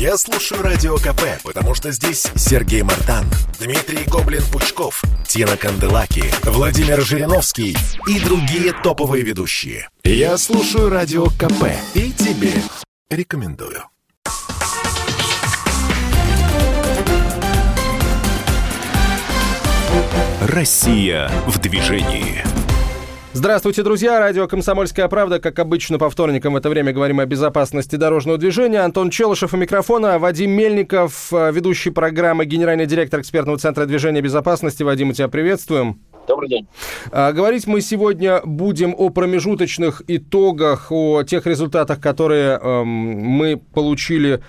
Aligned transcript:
Я 0.00 0.16
слушаю 0.16 0.62
Радио 0.62 0.96
КП, 0.96 1.42
потому 1.44 1.74
что 1.74 1.92
здесь 1.92 2.26
Сергей 2.34 2.80
Мартан, 2.80 3.26
Дмитрий 3.58 4.06
Гоблин-Пучков, 4.06 5.02
Тина 5.28 5.58
Канделаки, 5.58 6.24
Владимир 6.42 7.02
Жириновский 7.02 7.76
и 8.08 8.18
другие 8.18 8.72
топовые 8.72 9.22
ведущие. 9.22 9.90
Я 10.02 10.38
слушаю 10.38 10.88
Радио 10.88 11.26
КП 11.26 11.66
и 11.92 12.12
тебе 12.12 12.54
рекомендую. 13.10 13.84
Россия 20.40 21.30
в 21.46 21.58
движении. 21.58 22.42
Здравствуйте, 23.32 23.84
друзья. 23.84 24.18
Радио 24.18 24.48
«Комсомольская 24.48 25.06
правда». 25.06 25.38
Как 25.38 25.60
обычно, 25.60 26.00
по 26.00 26.10
вторникам 26.10 26.54
в 26.54 26.56
это 26.56 26.68
время 26.68 26.92
говорим 26.92 27.20
о 27.20 27.26
безопасности 27.26 27.94
дорожного 27.94 28.38
движения. 28.38 28.80
Антон 28.80 29.10
Челышев 29.10 29.54
у 29.54 29.56
микрофона, 29.56 30.18
Вадим 30.18 30.50
Мельников, 30.50 31.30
ведущий 31.30 31.90
программы, 31.90 32.44
генеральный 32.44 32.86
директор 32.86 33.20
экспертного 33.20 33.56
центра 33.56 33.86
движения 33.86 34.20
безопасности. 34.20 34.82
Вадим, 34.82 35.08
мы 35.08 35.14
тебя 35.14 35.28
приветствуем. 35.28 36.00
Добрый 36.26 36.48
день. 36.48 36.68
А, 37.10 37.32
говорить 37.32 37.66
мы 37.66 37.80
сегодня 37.80 38.40
будем 38.44 38.94
о 38.96 39.10
промежуточных 39.10 40.02
итогах, 40.06 40.92
о 40.92 41.22
тех 41.22 41.46
результатах, 41.46 42.00
которые 42.00 42.58
эм, 42.58 42.86
мы 42.86 43.56
получили 43.56 44.40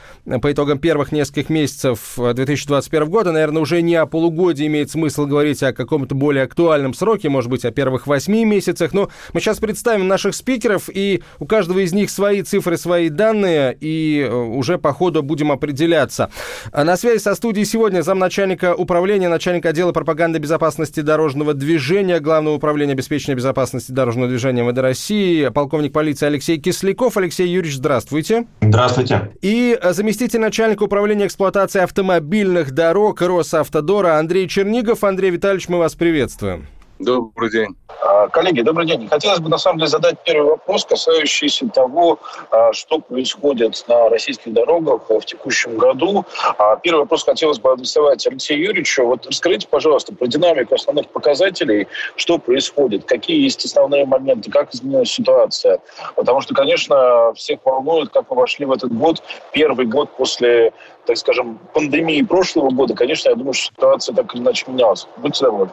по 0.41 0.52
итогам 0.52 0.80
первых 0.80 1.11
нескольких 1.11 1.49
месяцев 1.49 2.13
2021 2.17 3.09
года. 3.09 3.31
Наверное, 3.31 3.61
уже 3.61 3.81
не 3.81 3.95
о 3.95 4.05
полугодии 4.05 4.67
имеет 4.67 4.91
смысл 4.91 5.25
говорить, 5.25 5.63
а 5.63 5.70
о 5.70 5.73
каком-то 5.73 6.13
более 6.13 6.44
актуальном 6.44 6.94
сроке, 6.94 7.30
может 7.30 7.49
быть, 7.49 7.66
о 7.66 7.72
первых 7.72 8.05
восьми 8.05 8.45
месяцах. 8.45 8.94
Но 8.94 9.09
мы 9.33 9.39
сейчас 9.39 9.59
представим 9.59 10.08
наших 10.08 10.35
спикеров, 10.35 10.89
и 10.94 11.23
у 11.39 11.45
каждого 11.45 11.80
из 11.80 11.94
них 11.94 12.09
свои 12.11 12.44
цифры, 12.44 12.77
свои 12.77 13.09
данные, 13.09 13.75
и 13.80 14.27
э, 14.30 14.33
уже 14.33 14.77
по 14.77 14.94
ходу 14.94 15.23
будем 15.23 15.52
определяться. 15.52 16.30
А 16.72 16.83
на 16.83 16.97
связи 16.97 17.19
со 17.19 17.33
студией 17.33 17.66
сегодня 17.66 18.02
замначальника 18.02 18.75
управления, 18.75 19.30
начальник 19.30 19.66
отдела 19.66 19.91
пропаганды 19.91 20.39
безопасности 20.39 21.00
дорожного 21.00 21.53
движения 21.62 22.20
Главного 22.20 22.56
управления 22.56 22.92
обеспечения 22.92 23.36
безопасности 23.36 23.92
дорожного 23.92 24.28
движения 24.28 24.64
МВД 24.64 24.80
России, 24.80 25.48
полковник 25.48 25.94
полиции 25.94 26.26
Алексей 26.26 26.58
Кисляков. 26.58 27.16
Алексей 27.16 27.48
Юрьевич, 27.48 27.78
здравствуйте. 27.78 28.48
Здравствуйте. 28.62 29.31
И 29.42 29.80
заместитель 29.92 30.40
начальника 30.40 30.84
управления 30.84 31.28
эксплуатации 31.28 31.81
автомобильных 31.81 32.72
дорог 32.72 33.22
Росавтодора 33.22 34.18
Андрей 34.18 34.48
Чернигов. 34.50 35.03
Андрей 35.03 35.30
Витальевич, 35.30 35.70
мы 35.70 35.78
вас 35.78 35.95
приветствуем. 35.95 36.66
Добрый 37.03 37.49
день. 37.49 37.75
А, 38.03 38.27
коллеги, 38.27 38.61
добрый 38.61 38.85
день. 38.85 39.07
Хотелось 39.07 39.39
бы, 39.39 39.49
на 39.49 39.57
самом 39.57 39.80
деле, 39.80 39.89
задать 39.89 40.17
первый 40.23 40.52
вопрос, 40.52 40.85
касающийся 40.85 41.67
того, 41.67 42.19
а, 42.52 42.73
что 42.73 42.99
происходит 42.99 43.83
на 43.88 44.07
российских 44.09 44.53
дорогах 44.53 45.09
в 45.09 45.22
текущем 45.22 45.77
году. 45.77 46.25
А, 46.59 46.75
первый 46.75 46.99
вопрос 46.99 47.23
хотелось 47.23 47.57
бы 47.57 47.72
адресовать 47.72 48.27
Алексею 48.27 48.61
Юрьевичу. 48.61 49.03
Вот 49.05 49.25
расскажите, 49.25 49.67
пожалуйста, 49.67 50.13
про 50.13 50.27
динамику 50.27 50.75
основных 50.75 51.07
показателей, 51.07 51.88
что 52.16 52.38
происходит, 52.38 53.05
какие 53.05 53.41
есть 53.41 53.66
основные 53.66 54.05
моменты, 54.05 54.52
как 54.52 54.72
изменилась 54.72 55.09
ситуация. 55.11 55.79
Потому 56.16 56.41
что, 56.41 56.53
конечно, 56.53 57.33
всех 57.33 57.61
волнует, 57.66 58.09
как 58.09 58.29
мы 58.29 58.35
вошли 58.35 58.67
в 58.67 58.72
этот 58.72 58.95
год, 58.95 59.23
первый 59.53 59.88
год 59.88 60.11
после, 60.16 60.72
так 61.07 61.17
скажем, 61.17 61.57
пандемии 61.73 62.22
прошлого 62.22 62.69
года. 62.69 62.94
Конечно, 62.94 63.29
я 63.29 63.35
думаю, 63.35 63.53
что 63.53 63.73
ситуация 63.73 64.13
так 64.13 64.35
или 64.35 64.41
иначе 64.44 64.66
менялась. 64.67 65.07
Будьте 65.17 65.45
добры. 65.45 65.72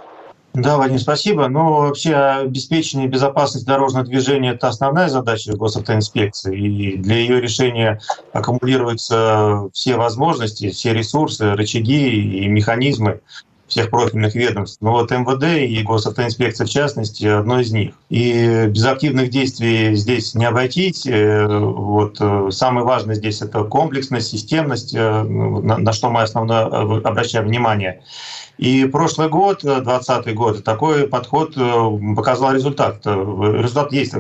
Да, 0.54 0.76
Вадим, 0.76 0.98
спасибо. 0.98 1.48
Но 1.48 1.82
вообще 1.82 2.14
обеспечение 2.14 3.06
безопасности 3.06 3.66
дорожного 3.66 4.04
движения– 4.04 4.50
это 4.54 4.68
основная 4.68 5.08
задача 5.08 5.56
госавтоинспекции. 5.56 6.58
И 6.58 6.96
для 6.96 7.16
ее 7.16 7.40
решения 7.40 8.00
аккумулируются 8.32 9.68
все 9.72 9.96
возможности, 9.96 10.70
все 10.70 10.92
ресурсы, 10.92 11.54
рычаги 11.54 12.44
и 12.44 12.48
механизмы 12.48 13.20
всех 13.68 13.90
профильных 13.90 14.34
ведомств. 14.34 14.78
Но 14.80 14.92
вот 14.92 15.10
МВД 15.10 15.44
и 15.68 15.82
госавтоинспекция 15.82 16.66
в 16.66 16.70
частности 16.70 17.26
одно 17.26 17.60
из 17.60 17.70
них. 17.70 17.92
И 18.08 18.66
без 18.66 18.84
активных 18.86 19.30
действий 19.30 19.94
здесь 19.94 20.34
не 20.34 20.46
обойтись. 20.46 21.06
Э, 21.06 21.46
вот 21.46 22.16
э, 22.18 22.48
самое 22.50 22.86
важное 22.86 23.14
здесь 23.14 23.42
это 23.42 23.64
комплексность, 23.64 24.28
системность, 24.28 24.94
э, 24.94 25.22
на 25.22 25.92
что 25.92 26.10
мы 26.10 26.22
основно 26.22 26.62
обращаем 27.04 27.46
внимание. 27.46 28.02
И 28.58 28.84
прошлый 28.86 29.28
год, 29.28 29.60
2020 29.62 30.34
год, 30.34 30.64
такой 30.64 31.06
подход 31.06 31.54
показал 32.16 32.52
результат. 32.52 33.06
Результат 33.06 33.92
есть 33.92 34.12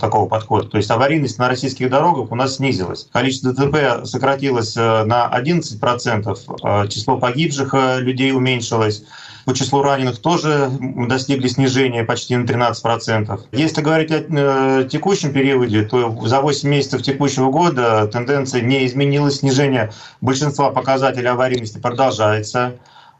такого 0.00 0.28
подхода. 0.28 0.68
То 0.68 0.76
есть 0.76 0.90
аварийность 0.90 1.38
на 1.38 1.48
российских 1.48 1.88
дорогах 1.90 2.30
у 2.30 2.34
нас 2.34 2.56
снизилась. 2.56 3.08
Количество 3.10 3.52
ДТП 3.52 4.06
сократилось 4.06 4.76
на 4.76 5.30
11%, 5.34 6.88
число 6.88 7.18
погибших 7.18 7.74
людей 8.00 8.32
уменьшилось. 8.32 9.02
По 9.46 9.54
числу 9.54 9.80
раненых 9.80 10.18
тоже 10.18 10.68
достигли 10.80 11.46
снижения 11.46 12.02
почти 12.02 12.36
на 12.36 12.44
13%. 12.44 13.40
Если 13.52 13.80
говорить 13.80 14.10
о 14.10 14.24
э, 14.28 14.88
текущем 14.90 15.32
периоде, 15.32 15.84
то 15.84 16.26
за 16.26 16.40
8 16.40 16.68
месяцев 16.68 17.02
текущего 17.02 17.52
года 17.52 18.08
тенденция 18.08 18.60
не 18.60 18.84
изменилась. 18.84 19.36
Снижение 19.36 19.92
большинства 20.20 20.70
показателей 20.70 21.28
аварийности 21.28 21.78
продолжается 21.78 22.74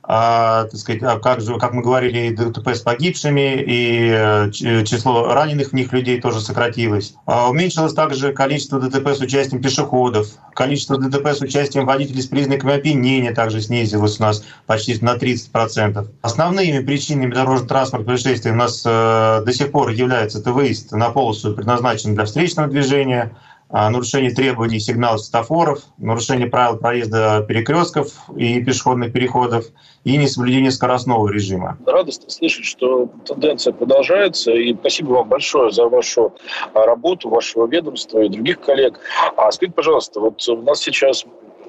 а, 0.09 0.65
так 0.65 0.79
сказать, 0.79 1.03
а 1.03 1.19
как, 1.19 1.41
же, 1.41 1.59
как 1.59 1.73
мы 1.73 1.83
говорили, 1.83 2.29
и 2.29 2.31
ДТП 2.31 2.69
с 2.69 2.81
погибшими, 2.81 3.57
и 3.57 4.11
э, 4.13 4.51
число 4.53 5.33
раненых 5.33 5.71
в 5.71 5.73
них 5.73 5.93
людей 5.93 6.21
тоже 6.21 6.41
сократилось. 6.41 7.15
А 7.27 7.51
уменьшилось 7.51 7.93
также 7.93 8.33
количество 8.33 8.79
ДТП 8.79 9.09
с 9.09 9.21
участием 9.21 9.61
пешеходов, 9.61 10.29
количество 10.55 10.97
ДТП 10.97 11.29
с 11.29 11.41
участием 11.41 11.87
водителей 11.87 12.23
с 12.23 12.27
признаками 12.27 12.75
опьянения 12.75 13.35
также 13.35 13.61
снизилось 13.61 14.21
у 14.21 14.23
нас 14.23 14.45
почти 14.67 14.97
на 15.01 15.17
30%. 15.17 16.07
Основными 16.23 16.85
причинами 16.85 17.35
дорожно-транспортных 17.35 18.07
происшествий 18.07 18.53
у 18.53 18.57
нас 18.57 18.83
э, 18.87 19.43
до 19.45 19.53
сих 19.53 19.73
пор 19.73 19.91
является 19.91 20.39
это 20.39 20.53
выезд 20.53 20.93
на 20.93 21.11
полосу, 21.11 21.53
предназначенный 21.53 22.15
для 22.15 22.25
встречного 22.27 22.69
движения, 22.69 23.37
нарушение 23.71 24.31
требований 24.31 24.79
сигналов 24.79 25.21
светофоров, 25.21 25.81
нарушение 25.99 26.47
правил 26.47 26.79
проезда 26.79 27.45
перекрестков 27.47 28.13
и 28.37 28.63
пешеходных 28.63 29.13
переходов 29.13 29.67
и 30.05 30.17
несоблюдение 30.17 30.71
скоростного 30.71 31.29
режима. 31.29 31.77
Радостно 31.85 32.31
слышать, 32.31 32.65
что 32.65 33.09
тенденция 33.25 33.73
продолжается. 33.73 34.53
И 34.53 34.75
спасибо 34.75 35.13
вам 35.13 35.29
большое 35.29 35.73
за 35.73 35.89
вашу 35.89 36.35
а, 36.75 36.87
работу, 36.87 37.29
вашего 37.29 37.67
ведомства 37.67 38.21
и 38.21 38.29
других 38.29 38.61
коллег. 38.61 39.01
А 39.37 39.51
скажите, 39.51 39.75
пожалуйста, 39.75 40.21
вот 40.21 40.49
у 40.49 40.63
нас 40.63 40.81
сейчас 40.81 41.25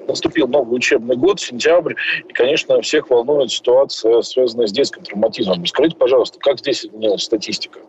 наступил 0.06 0.48
новый 0.48 0.76
учебный 0.76 1.16
год, 1.16 1.40
сентябрь, 1.40 1.94
и, 2.28 2.32
конечно, 2.32 2.80
всех 2.80 3.10
волнует 3.10 3.50
ситуация, 3.50 4.22
связанная 4.22 4.66
с 4.66 4.72
детским 4.72 5.02
травматизмом. 5.02 5.64
Скажите, 5.66 5.96
пожалуйста, 5.96 6.38
как 6.40 6.58
здесь 6.58 6.84
изменилась 6.84 7.22
статистика? 7.22 7.80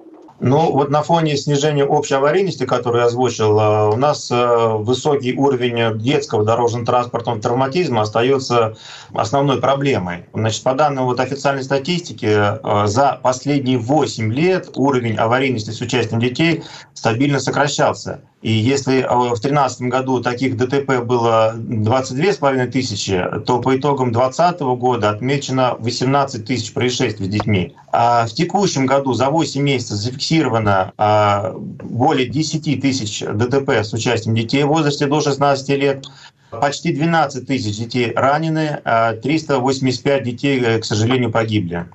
Ну, 0.42 0.72
вот 0.72 0.90
на 0.90 1.04
фоне 1.04 1.36
снижения 1.36 1.84
общей 1.84 2.14
аварийности, 2.14 2.66
которую 2.66 3.02
я 3.02 3.08
озвучил, 3.08 3.60
э, 3.60 3.90
у 3.90 3.98
нас 3.98 4.32
э, 4.32 4.68
высокий 4.78 5.34
уровень 5.34 6.00
детского 6.00 6.46
дорожно-транспортного 6.46 7.42
травматизма 7.42 8.02
остается 8.04 8.78
основной 9.14 9.60
проблемой. 9.60 10.26
Значит, 10.34 10.64
по 10.64 10.74
данным 10.74 11.06
вот 11.06 11.20
официальной 11.20 11.64
статистики, 11.64 12.28
э, 12.28 12.88
за 12.88 13.20
последние 13.22 13.78
8 13.80 14.32
лет 14.32 14.70
уровень 14.76 15.18
аварийности 15.18 15.72
с 15.72 15.82
участием 15.82 16.22
детей 16.22 16.64
стабильно 16.94 17.42
сокращался. 17.42 18.22
И 18.42 18.52
если 18.52 19.02
в 19.02 19.28
2013 19.28 19.82
году 19.84 20.22
таких 20.22 20.56
ДТП 20.56 21.04
было 21.04 21.56
22,5 21.58 22.68
тысячи, 22.68 23.22
то 23.46 23.60
по 23.60 23.78
итогам 23.78 24.14
2020 24.14 24.62
года 24.80 25.10
отмечено 25.10 25.76
18 25.80 26.46
тысяч 26.46 26.74
происшествий 26.74 27.28
с 27.28 27.30
детьми. 27.30 27.76
А 27.92 28.26
в 28.28 28.32
текущем 28.32 28.86
году 28.86 29.14
за 29.14 29.30
8 29.30 29.62
месяцев 29.62 29.98
зафиксировано 29.98 30.94
а, 30.98 31.54
более 31.54 32.30
10 32.30 32.82
тысяч 32.82 33.20
ДТП 33.20 33.70
с 33.72 33.92
участием 33.92 34.36
детей 34.36 34.64
в 34.64 34.68
возрасте 34.68 35.06
до 35.08 35.20
16 35.20 35.70
лет. 35.70 36.06
Почти 36.50 36.94
12 36.94 37.46
тысяч 37.46 37.78
детей 37.78 38.12
ранены, 38.16 38.80
а 38.84 39.14
385 39.14 40.24
детей, 40.24 40.60
э, 40.60 40.80
к 40.80 40.86
сожалению, 40.86 41.32
погибли. 41.32 41.86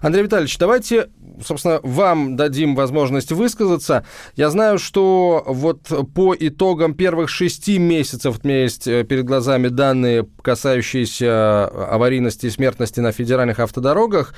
Андрей 0.00 0.24
Витальевич, 0.24 0.58
давайте 0.58 1.08
собственно, 1.44 1.80
вам 1.82 2.36
дадим 2.36 2.74
возможность 2.74 3.32
высказаться. 3.32 4.06
Я 4.36 4.50
знаю, 4.50 4.78
что 4.78 5.42
вот 5.46 5.80
по 6.14 6.34
итогам 6.38 6.94
первых 6.94 7.28
шести 7.28 7.78
месяцев, 7.78 8.40
у 8.42 8.46
меня 8.46 8.62
есть 8.62 8.86
э, 8.86 9.04
перед 9.04 9.24
глазами 9.24 9.68
данные, 9.68 10.26
касающиеся 10.42 11.66
аварийности 11.66 12.46
и 12.46 12.50
смертности 12.50 13.00
на 13.00 13.12
федеральных 13.12 13.60
автодорогах. 13.60 14.34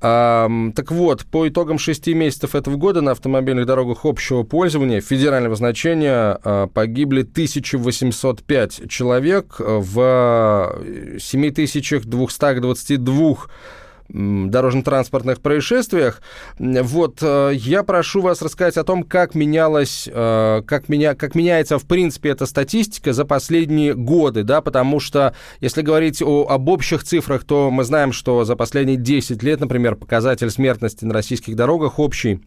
Так 0.00 0.90
вот, 0.90 1.26
по 1.26 1.48
итогам 1.48 1.78
шести 1.78 2.14
месяцев 2.14 2.54
этого 2.54 2.76
года 2.76 3.02
на 3.02 3.10
автомобильных 3.10 3.66
дорогах 3.66 4.04
общего 4.04 4.44
пользования 4.44 5.02
федерального 5.02 5.56
значения 5.56 6.38
а, 6.42 6.68
погибли 6.68 7.20
1805 7.22 8.88
человек 8.88 9.56
в 9.58 10.78
7222 11.18 13.36
дорожно-транспортных 14.12 15.40
происшествиях. 15.40 16.22
Вот 16.58 17.18
э, 17.22 17.52
я 17.54 17.82
прошу 17.82 18.20
вас 18.20 18.42
рассказать 18.42 18.76
о 18.76 18.84
том, 18.84 19.02
как 19.02 19.34
менялась, 19.34 20.08
э, 20.12 20.62
как, 20.66 20.88
меня, 20.88 21.14
как 21.14 21.34
меняется, 21.34 21.78
в 21.78 21.86
принципе, 21.86 22.30
эта 22.30 22.46
статистика 22.46 23.12
за 23.12 23.24
последние 23.24 23.94
годы, 23.94 24.42
да, 24.42 24.60
потому 24.60 25.00
что, 25.00 25.34
если 25.60 25.82
говорить 25.82 26.22
о, 26.22 26.46
об 26.48 26.68
общих 26.68 27.04
цифрах, 27.04 27.44
то 27.44 27.70
мы 27.70 27.84
знаем, 27.84 28.12
что 28.12 28.44
за 28.44 28.56
последние 28.56 28.96
10 28.96 29.42
лет, 29.42 29.60
например, 29.60 29.96
показатель 29.96 30.50
смертности 30.50 31.04
на 31.04 31.14
российских 31.14 31.56
дорогах 31.56 31.98
общий 31.98 32.40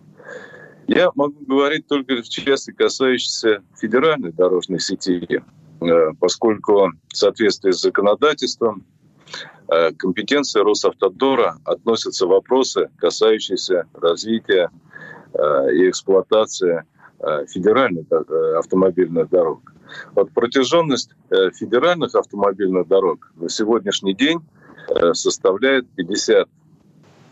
Я 0.88 1.10
могу 1.14 1.44
говорить 1.44 1.86
только 1.86 2.22
в 2.22 2.28
части, 2.28 2.70
касающейся 2.70 3.62
федеральной 3.76 4.32
дорожной 4.32 4.80
сети, 4.80 5.42
э, 5.80 6.12
поскольку 6.18 6.92
в 7.08 7.16
соответствии 7.16 7.72
с 7.72 7.82
законодательством 7.82 8.84
э, 9.68 9.92
компетенции 9.92 10.60
Росавтодора 10.60 11.58
относятся 11.64 12.26
вопросы, 12.26 12.88
касающиеся 12.96 13.84
развития 13.92 14.70
э, 15.34 15.74
и 15.74 15.90
эксплуатации 15.90 16.84
федеральных 17.48 18.06
автомобильных 18.56 19.28
дорог. 19.28 19.72
Вот 20.12 20.30
протяженность 20.30 21.10
федеральных 21.28 22.14
автомобильных 22.14 22.86
дорог 22.86 23.32
на 23.34 23.48
сегодняшний 23.48 24.14
день 24.14 24.38
Э, 24.38 24.57
составляет 25.12 25.88
50 25.90 26.48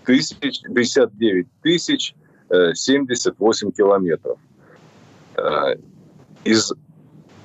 тысяч, 0.05 0.61
59 0.62 1.47
тысяч 1.62 2.14
78 2.50 3.69
э, 3.69 3.73
километров. 3.73 4.38
Э, 5.37 5.76
из 6.44 6.73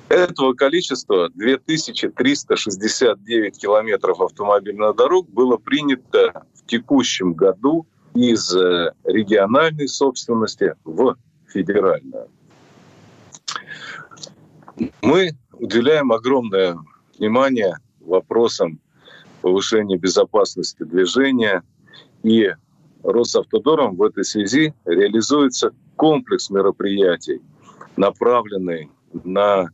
этого 0.08 0.54
количества 0.54 1.28
2369 1.30 3.58
километров 3.58 4.20
автомобильных 4.20 4.94
дорог 4.96 5.28
было 5.30 5.56
принято 5.56 6.44
в 6.54 6.64
текущем 6.66 7.32
году 7.32 7.86
из 8.14 8.54
региональной 8.54 9.88
собственности 9.88 10.74
в 10.84 11.16
федеральную. 11.48 12.28
Мы 15.00 15.30
уделяем 15.54 16.12
огромное 16.12 16.76
внимание 17.18 17.78
вопросам 18.00 18.78
повышения 19.42 19.98
безопасности 19.98 20.84
движения. 20.84 21.62
И 22.22 22.50
Росавтодором 23.02 23.96
в 23.96 24.02
этой 24.02 24.24
связи 24.24 24.72
реализуется 24.84 25.72
комплекс 25.96 26.50
мероприятий, 26.50 27.40
направленный 27.96 28.90
на 29.24 29.68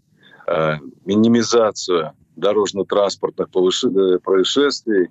э, 0.46 0.76
минимизацию 1.04 2.12
дорожно-транспортных 2.36 3.48
э, 3.48 4.18
происшествий 4.20 5.10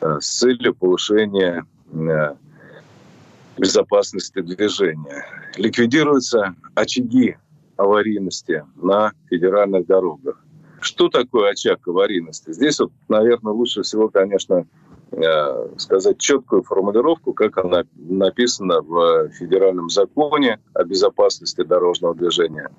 э, 0.00 0.18
с 0.20 0.38
целью 0.38 0.74
повышения 0.74 1.66
э, 1.92 2.34
безопасности 3.58 4.40
движения. 4.40 5.26
Ликвидируются 5.56 6.54
очаги 6.74 7.36
аварийности 7.76 8.64
на 8.76 9.12
федеральных 9.28 9.86
дорогах. 9.86 10.42
Что 10.80 11.08
такое 11.08 11.50
очаг 11.50 11.86
аварийности? 11.86 12.52
Здесь 12.52 12.80
вот, 12.80 12.90
наверное, 13.08 13.52
лучше 13.52 13.82
всего, 13.82 14.08
конечно, 14.08 14.66
э, 15.12 15.68
сказать 15.76 16.18
четкую 16.18 16.62
формулировку, 16.62 17.34
как 17.34 17.58
она 17.58 17.84
написана 17.94 18.80
в 18.80 19.28
федеральном 19.30 19.90
законе 19.90 20.58
о 20.72 20.84
безопасности 20.84 21.62
дорожного 21.62 22.14
движения. 22.14 22.70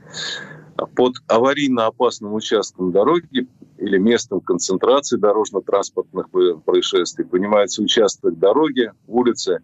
Под 0.95 1.13
аварийно 1.27 1.85
опасным 1.85 2.33
участком 2.33 2.91
дороги 2.91 3.47
или 3.77 3.97
местом 3.99 4.41
концентрации 4.41 5.17
дорожно-транспортных 5.17 6.29
происшествий 6.65 7.23
понимается 7.23 7.83
участок 7.83 8.39
дороги, 8.39 8.91
улицы, 9.07 9.59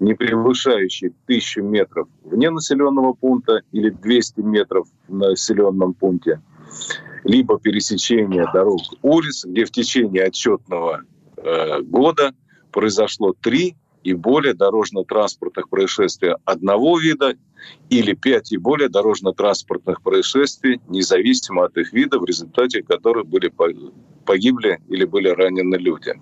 не 0.00 0.14
превышающий 0.14 1.08
1000 1.26 1.60
метров 1.60 2.08
вне 2.24 2.48
населенного 2.48 3.12
пункта 3.12 3.60
или 3.70 3.90
200 3.90 4.40
метров 4.40 4.88
в 5.08 5.14
населенном 5.14 5.92
пункте– 5.92 6.40
либо 7.24 7.58
пересечение 7.58 8.46
дорог 8.52 8.80
улиц, 9.02 9.44
где 9.44 9.64
в 9.64 9.70
течение 9.70 10.24
отчетного 10.24 11.02
э, 11.36 11.80
года 11.82 12.34
произошло 12.70 13.34
три 13.40 13.76
и 14.02 14.14
более 14.14 14.54
дорожно-транспортных 14.54 15.68
происшествий 15.68 16.34
одного 16.44 16.98
вида 16.98 17.36
или 17.88 18.14
пять 18.14 18.52
и 18.52 18.56
более 18.56 18.88
дорожно-транспортных 18.88 20.02
происшествий, 20.02 20.80
независимо 20.88 21.66
от 21.66 21.76
их 21.76 21.92
вида, 21.92 22.18
в 22.18 22.24
результате 22.24 22.82
которых 22.82 23.26
были 23.26 23.52
погибли 24.24 24.80
или 24.88 25.04
были 25.04 25.28
ранены 25.28 25.76
люди. 25.76 26.20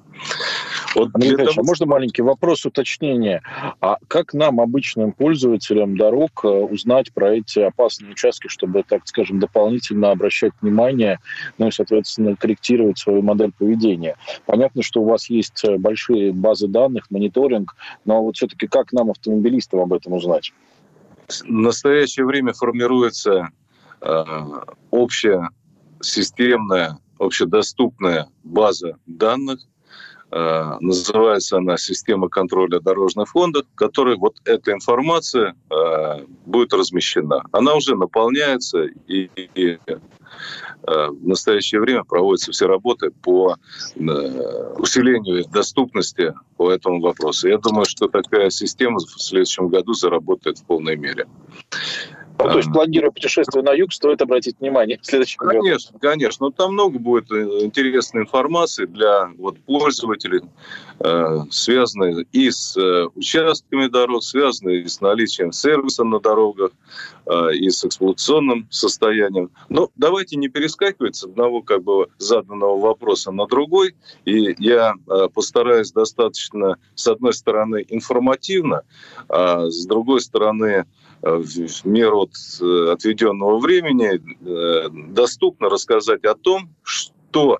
Вот 0.94 1.10
Андрей 1.14 1.36
того... 1.36 1.50
а 1.56 1.62
можно 1.62 1.86
маленький 1.86 2.22
вопрос 2.22 2.66
уточнения? 2.66 3.42
А 3.80 3.98
как 4.08 4.34
нам, 4.34 4.60
обычным 4.60 5.12
пользователям 5.12 5.96
дорог, 5.96 6.44
э, 6.44 6.48
узнать 6.48 7.12
про 7.12 7.36
эти 7.36 7.60
опасные 7.60 8.12
участки, 8.12 8.48
чтобы, 8.48 8.82
так 8.82 9.06
скажем, 9.06 9.38
дополнительно 9.38 10.10
обращать 10.10 10.52
внимание, 10.60 11.18
ну 11.58 11.68
и, 11.68 11.70
соответственно, 11.70 12.36
корректировать 12.36 12.98
свою 12.98 13.22
модель 13.22 13.52
поведения? 13.52 14.16
Понятно, 14.46 14.82
что 14.82 15.02
у 15.02 15.04
вас 15.04 15.30
есть 15.30 15.64
э, 15.64 15.76
большие 15.78 16.32
базы 16.32 16.66
данных, 16.66 17.10
мониторинг, 17.10 17.76
но 18.04 18.22
вот 18.22 18.36
все-таки 18.36 18.66
как 18.66 18.92
нам, 18.92 19.10
автомобилистам, 19.10 19.80
об 19.80 19.92
этом 19.92 20.14
узнать? 20.14 20.52
В 21.28 21.44
настоящее 21.44 22.26
время 22.26 22.52
формируется 22.52 23.50
э, 24.00 24.24
общая 24.90 25.50
системная, 26.00 26.98
общедоступная 27.18 28.28
база 28.42 28.96
данных, 29.06 29.60
называется 30.30 31.58
она 31.58 31.76
«Система 31.76 32.28
контроля 32.28 32.80
дорожных 32.80 33.28
фондов», 33.28 33.64
в 33.72 33.74
которой 33.74 34.16
вот 34.16 34.36
эта 34.44 34.72
информация 34.72 35.54
э, 35.70 36.24
будет 36.46 36.72
размещена. 36.72 37.42
Она 37.52 37.74
уже 37.74 37.96
наполняется, 37.96 38.84
и, 39.08 39.30
и 39.36 39.78
в 40.82 41.26
настоящее 41.26 41.80
время 41.80 42.04
проводятся 42.04 42.52
все 42.52 42.66
работы 42.66 43.10
по 43.10 43.56
усилению 43.96 45.44
доступности 45.48 46.32
по 46.56 46.70
этому 46.70 47.00
вопросу. 47.00 47.48
Я 47.48 47.58
думаю, 47.58 47.84
что 47.84 48.08
такая 48.08 48.50
система 48.50 48.98
в 48.98 49.20
следующем 49.20 49.68
году 49.68 49.92
заработает 49.92 50.58
в 50.58 50.64
полной 50.64 50.96
мере. 50.96 51.26
Ну, 52.44 52.50
то 52.50 52.56
есть, 52.58 52.72
планируя 52.72 53.10
путешествие 53.10 53.62
на 53.62 53.72
юг, 53.72 53.92
стоит 53.92 54.22
обратить 54.22 54.58
внимание 54.60 54.98
в 55.00 55.06
следующем 55.06 55.38
году. 55.38 55.60
Конечно, 55.60 55.98
конечно. 55.98 56.46
Но 56.46 56.50
там 56.50 56.72
много 56.72 56.98
будет 56.98 57.30
э, 57.30 57.64
интересной 57.64 58.22
информации 58.22 58.86
для 58.86 59.30
вот, 59.38 59.58
пользователей, 59.60 60.42
э, 61.00 61.38
связанной 61.50 62.26
и 62.32 62.50
с 62.50 62.76
э, 62.76 63.06
участками 63.14 63.88
дорог, 63.88 64.22
связанной 64.22 64.82
и 64.82 64.88
с 64.88 65.00
наличием 65.00 65.52
сервиса 65.52 66.04
на 66.04 66.20
дорогах, 66.20 66.70
э, 67.26 67.54
и 67.54 67.70
с 67.70 67.84
эксплуатационным 67.84 68.66
состоянием. 68.70 69.50
Но 69.68 69.90
давайте 69.96 70.36
не 70.36 70.48
перескакивать 70.48 71.16
с 71.16 71.24
одного 71.24 71.62
как 71.62 71.82
бы 71.82 72.08
заданного 72.18 72.78
вопроса 72.78 73.30
на 73.30 73.46
другой. 73.46 73.94
И 74.24 74.54
я 74.58 74.94
э, 75.08 75.28
постараюсь 75.32 75.92
достаточно, 75.92 76.76
с 76.94 77.06
одной 77.06 77.32
стороны, 77.32 77.84
информативно, 77.88 78.82
а 79.28 79.66
с 79.66 79.86
другой 79.86 80.20
стороны, 80.20 80.86
в 81.22 81.84
меру 81.84 82.22
от 82.22 82.32
э, 82.60 82.92
отведенного 82.92 83.58
времени 83.58 84.20
э, 84.20 84.88
доступно 85.12 85.68
рассказать 85.68 86.24
о 86.24 86.34
том, 86.34 86.70
что 86.82 87.58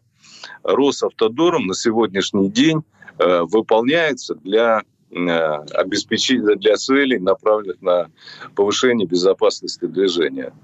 Росавтодором 0.62 1.66
на 1.66 1.74
сегодняшний 1.74 2.48
день 2.48 2.82
выполняется 3.18 4.34
для 4.34 4.82
обеспечения 5.10 6.54
для 6.56 6.76
целей, 6.76 7.18
направленных 7.18 7.82
на 7.82 8.10
повышение 8.54 9.06
безопасности 9.06 9.84
движения. 9.84 10.54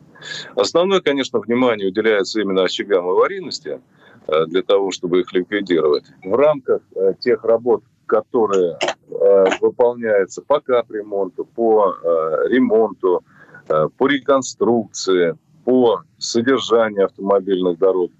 Основное, 0.54 1.00
конечно, 1.00 1.38
внимание 1.40 1.88
уделяется 1.88 2.40
именно 2.40 2.62
очагам 2.62 3.08
аварийности 3.08 3.80
для 4.46 4.62
того, 4.62 4.90
чтобы 4.90 5.20
их 5.20 5.32
ликвидировать. 5.34 6.04
В 6.22 6.34
рамках 6.34 6.80
тех 7.20 7.44
работ, 7.44 7.82
которые 8.06 8.78
э, 8.78 9.44
выполняются 9.60 10.42
по 10.42 10.60
капремонту, 10.60 11.44
по 11.44 11.92
э, 11.92 12.48
ремонту, 12.48 13.24
э, 13.68 13.88
по 13.96 14.06
реконструкции, 14.06 15.36
по 15.64 16.02
содержанию 16.18 17.06
автомобильных 17.06 17.78
дорог. 17.78 18.10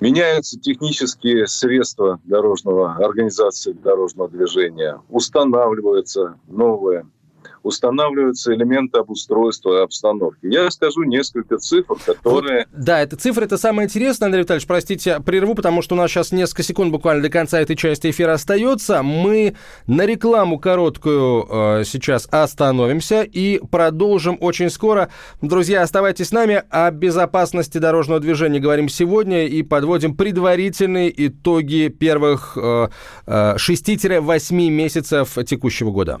Меняются 0.00 0.58
технические 0.58 1.46
средства 1.46 2.20
дорожного, 2.24 2.94
организации 2.94 3.72
дорожного 3.72 4.30
движения, 4.30 5.00
устанавливаются 5.10 6.38
новые 6.48 7.06
устанавливаются 7.62 8.54
элементы 8.54 8.98
обустройства 8.98 9.82
обстановки. 9.82 10.46
Я 10.46 10.70
скажу 10.70 11.02
несколько 11.02 11.58
цифр, 11.58 11.94
которые... 12.04 12.66
Вот, 12.70 12.84
да, 12.84 13.00
это 13.00 13.16
цифры, 13.16 13.44
это 13.44 13.56
самое 13.56 13.86
интересное, 13.86 14.26
Андрей 14.26 14.42
Витальевич, 14.42 14.66
простите, 14.66 15.20
прерву, 15.20 15.54
потому 15.54 15.82
что 15.82 15.94
у 15.94 15.98
нас 15.98 16.10
сейчас 16.10 16.32
несколько 16.32 16.62
секунд 16.62 16.92
буквально 16.92 17.22
до 17.22 17.30
конца 17.30 17.60
этой 17.60 17.76
части 17.76 18.10
эфира 18.10 18.32
остается. 18.32 19.02
Мы 19.02 19.54
на 19.86 20.06
рекламу 20.06 20.58
короткую 20.58 21.46
э, 21.48 21.84
сейчас 21.84 22.26
остановимся 22.30 23.22
и 23.22 23.58
продолжим 23.58 24.36
очень 24.40 24.70
скоро. 24.70 25.10
Друзья, 25.42 25.82
оставайтесь 25.82 26.28
с 26.28 26.32
нами. 26.32 26.62
О 26.70 26.90
безопасности 26.90 27.78
дорожного 27.78 28.20
движения 28.20 28.60
говорим 28.60 28.88
сегодня 28.88 29.46
и 29.46 29.62
подводим 29.62 30.16
предварительные 30.16 31.12
итоги 31.26 31.88
первых 31.88 32.56
э, 32.56 32.88
э, 33.26 33.54
6-8 33.56 34.54
месяцев 34.70 35.38
текущего 35.46 35.90
года. 35.90 36.20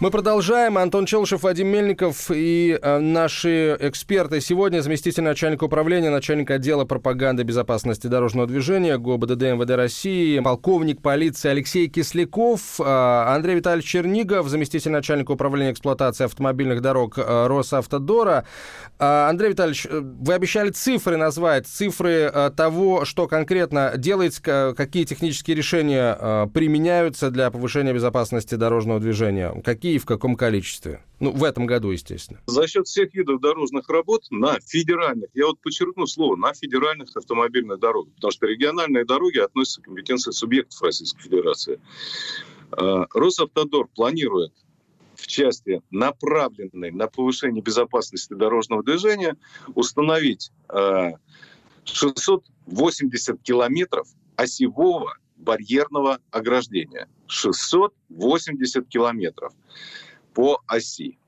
Мы 0.00 0.10
продолжаем. 0.10 0.76
Антон 0.76 1.06
Челшев, 1.06 1.44
Вадим 1.44 1.68
Мельников 1.68 2.28
и 2.28 2.76
э, 2.82 2.98
наши 2.98 3.76
эксперты. 3.78 4.40
Сегодня 4.40 4.80
заместитель 4.80 5.22
начальника 5.22 5.64
управления, 5.64 6.10
начальник 6.10 6.50
отдела 6.50 6.84
пропаганды 6.84 7.44
безопасности 7.44 8.08
дорожного 8.08 8.48
движения 8.48 8.98
ГОБДД 8.98 9.42
МВД 9.54 9.70
России, 9.70 10.40
полковник 10.40 11.00
полиции 11.00 11.48
Алексей 11.48 11.88
Кисляков, 11.88 12.80
э, 12.80 12.84
Андрей 12.84 13.54
Витальевич 13.54 13.88
Чернигов, 13.88 14.48
заместитель 14.48 14.90
начальника 14.90 15.30
управления 15.30 15.70
эксплуатации 15.70 16.24
автомобильных 16.24 16.80
дорог 16.82 17.16
э, 17.16 17.46
Росавтодора. 17.46 18.44
Э, 18.98 19.28
Андрей 19.28 19.50
Витальевич, 19.50 19.86
э, 19.88 20.00
вы 20.00 20.34
обещали 20.34 20.70
цифры 20.70 21.16
назвать, 21.16 21.68
цифры 21.68 22.30
э, 22.34 22.50
того, 22.54 23.04
что 23.04 23.28
конкретно 23.28 23.92
делается, 23.96 24.74
какие 24.76 25.04
технические 25.04 25.56
решения 25.56 26.18
э, 26.18 26.46
применяются 26.52 27.30
для 27.30 27.52
повышения 27.52 27.92
безопасности 27.92 28.56
дорожного 28.56 28.98
движения. 28.98 29.54
Какие 29.64 29.83
и 29.92 29.98
в 29.98 30.06
каком 30.06 30.36
количестве? 30.36 31.02
Ну, 31.20 31.30
в 31.30 31.44
этом 31.44 31.66
году, 31.66 31.90
естественно. 31.90 32.40
За 32.46 32.66
счет 32.66 32.86
всех 32.86 33.14
видов 33.14 33.40
дорожных 33.40 33.88
работ 33.88 34.24
на 34.30 34.58
федеральных, 34.60 35.30
я 35.34 35.46
вот 35.46 35.60
подчеркну 35.60 36.06
слово, 36.06 36.36
на 36.36 36.54
федеральных 36.54 37.16
автомобильных 37.16 37.78
дорогах, 37.78 38.14
потому 38.14 38.30
что 38.30 38.46
региональные 38.46 39.04
дороги 39.04 39.38
относятся 39.38 39.80
к 39.80 39.84
компетенции 39.84 40.30
субъектов 40.32 40.82
Российской 40.82 41.22
Федерации. 41.22 41.80
А, 42.72 43.06
Росавтодор 43.12 43.88
планирует 43.94 44.52
в 45.16 45.26
части, 45.26 45.80
направленной 45.90 46.90
на 46.90 47.06
повышение 47.06 47.62
безопасности 47.62 48.34
дорожного 48.34 48.82
движения, 48.82 49.36
установить 49.74 50.50
680 51.84 53.34
а, 53.34 53.38
километров 53.42 54.08
осевого 54.36 55.16
барьерного 55.44 56.18
ограждения. 56.30 57.08
680 57.26 58.88
километров 58.88 59.52
по 60.34 60.60
оси. 60.66 61.18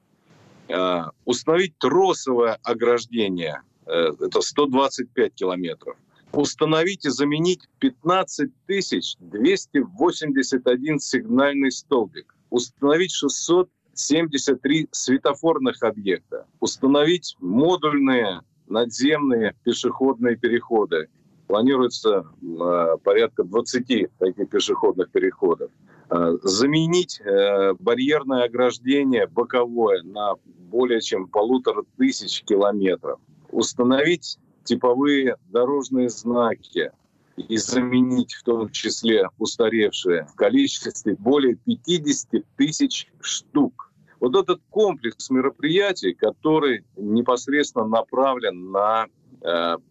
А, 0.69 1.11
установить 1.25 1.79
тросовое 1.79 2.59
ограждение 2.63 3.63
э,– 3.87 4.13
это 4.21 4.41
125 4.41 5.35
километров. 5.35 5.97
Установить 6.33 7.07
и 7.07 7.11
заменить 7.11 7.69
15 7.79 8.51
281 8.67 10.99
сигнальный 10.99 11.71
столбик. 11.71 12.35
Установить 12.51 13.13
673 13.13 14.89
светофорных 14.91 15.81
объекта. 15.83 16.47
Установить 16.61 17.37
модульные 17.39 18.43
надземные 18.69 19.55
пешеходные 19.63 20.37
переходы 20.37 21.09
планируется 21.47 22.25
э, 22.43 22.97
порядка 23.03 23.45
20 23.45 24.09
таких 24.19 24.49
пешеходных 24.49 25.11
переходов. 25.11 25.71
Э, 26.11 26.37
заменить 26.43 27.21
э, 27.21 27.75
барьерное 27.79 28.45
ограждение 28.45 29.27
боковое 29.27 30.03
на 30.03 30.35
более 30.45 31.01
чем 31.01 31.29
полутора 31.29 31.85
тысяч 31.97 32.43
километров. 32.43 33.21
Установить 33.51 34.39
типовые 34.65 35.37
дорожные 35.49 36.09
знаки 36.09 36.93
и 37.37 37.57
заменить 37.57 38.35
в 38.35 38.43
том 38.43 38.71
числе 38.71 39.29
устаревшие 39.39 40.27
в 40.33 40.35
количестве 40.35 41.15
более 41.15 41.57
50 41.57 42.45
тысяч 42.57 43.09
штук. 43.21 43.93
Вот 44.19 44.35
этот 44.35 44.61
комплекс 44.71 45.29
мероприятий, 45.31 46.15
который 46.15 46.85
непосредственно 46.97 47.87
направлен 47.87 48.71
на 48.71 49.07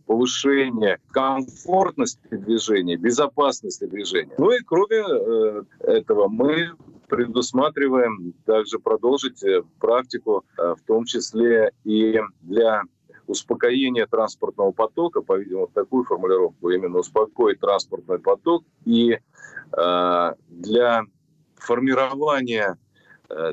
повышение 0.05 0.99
комфортности 1.11 2.19
движения, 2.29 2.97
безопасности 2.97 3.85
движения. 3.85 4.33
Ну 4.37 4.51
и 4.51 4.59
кроме 4.59 4.97
э, 4.97 5.63
этого 5.79 6.27
мы 6.27 6.71
предусматриваем 7.07 8.33
также 8.45 8.79
продолжить 8.79 9.43
э, 9.43 9.63
практику, 9.79 10.43
в 10.57 10.79
том 10.85 11.05
числе 11.05 11.71
и 11.83 12.19
для 12.41 12.81
успокоения 13.27 14.05
транспортного 14.07 14.71
потока, 14.71 15.21
по-видимому, 15.21 15.67
такую 15.73 16.03
формулировку, 16.03 16.69
именно 16.69 16.99
успокоить 16.99 17.59
транспортный 17.59 18.19
поток 18.19 18.63
и 18.85 19.17
для 19.71 21.03
формирования 21.55 22.77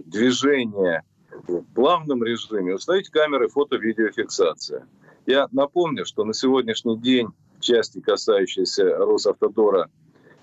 движения 0.04 1.02
в 1.47 1.62
плавном 1.75 2.23
режиме 2.23 2.75
установить 2.75 3.09
камеры 3.09 3.49
фото-видеофиксации. 3.49 4.85
Я 5.26 5.49
напомню, 5.52 6.05
что 6.05 6.25
на 6.25 6.35
сегодняшний 6.35 6.99
день 6.99 7.29
в 7.59 7.61
части, 7.61 8.00
касающейся 8.00 8.97
Росавтодора, 8.97 9.88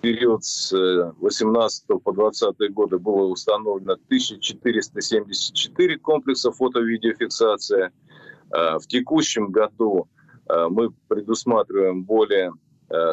период 0.01 0.45
с 0.45 0.71
18 1.19 1.83
э, 1.89 1.97
по 1.97 2.13
20 2.13 2.71
годы 2.71 2.97
было 2.97 3.25
установлено 3.25 3.93
1474 3.93 5.97
комплекса 5.97 6.51
фото-видеофиксации. 6.51 7.91
Э, 8.51 8.79
в 8.79 8.87
текущем 8.87 9.51
году 9.51 10.07
э, 10.47 10.67
мы 10.69 10.91
предусматриваем 11.07 12.03
более 12.03 12.53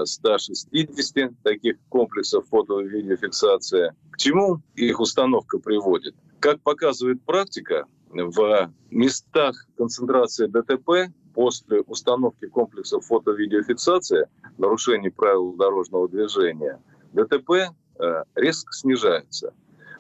160 0.04 1.42
таких 1.42 1.76
комплексов 1.90 2.46
фото- 2.49 2.80
и 2.80 2.88
видеофиксации. 2.88 3.92
К 4.11 4.16
чему 4.16 4.62
их 4.75 5.00
установка 5.00 5.58
приводит? 5.58 6.14
Как 6.40 6.62
показывает 6.62 7.23
практика, 7.25 7.85
в 8.08 8.73
местах 8.90 9.66
концентрации 9.76 10.46
ДТП 10.46 11.12
после 11.37 11.83
установки 11.83 12.47
комплексов 12.47 13.05
фото-видеофиксации 13.05 14.26
нарушений 14.57 15.11
правил 15.11 15.52
дорожного 15.52 16.09
движения 16.09 16.81
ДТП 17.12 17.50
э, 17.50 18.23
резко 18.35 18.73
снижается. 18.73 19.52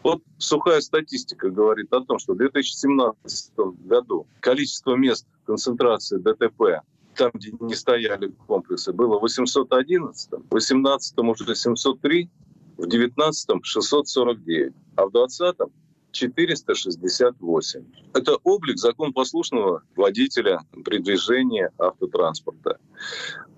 Вот 0.02 0.22
сухая 0.38 0.80
статистика 0.80 1.50
говорит 1.50 1.92
о 1.92 2.00
том, 2.00 2.18
что 2.18 2.32
в 2.32 2.38
2017 2.38 3.52
году 3.84 4.26
количество 4.40 4.94
мест 4.94 5.26
концентрации 5.44 6.16
ДТП 6.16 6.82
там, 7.14 7.30
где 7.34 7.52
не 7.60 7.74
стояли 7.74 8.32
комплексы, 8.46 8.94
было 8.94 9.18
811, 9.18 10.30
в 10.32 10.48
2018 10.48 11.18
уже 11.18 11.54
703, 11.54 12.30
в 12.78 12.86
2019 12.86 13.50
649, 13.62 14.72
а 14.96 15.04
в 15.04 15.12
2020 15.12 15.58
468. 16.16 17.84
Это 18.14 18.36
облик 18.42 18.78
законопослушного 18.78 19.82
водителя 19.94 20.60
при 20.84 20.98
движении 20.98 21.68
автотранспорта. 21.78 22.78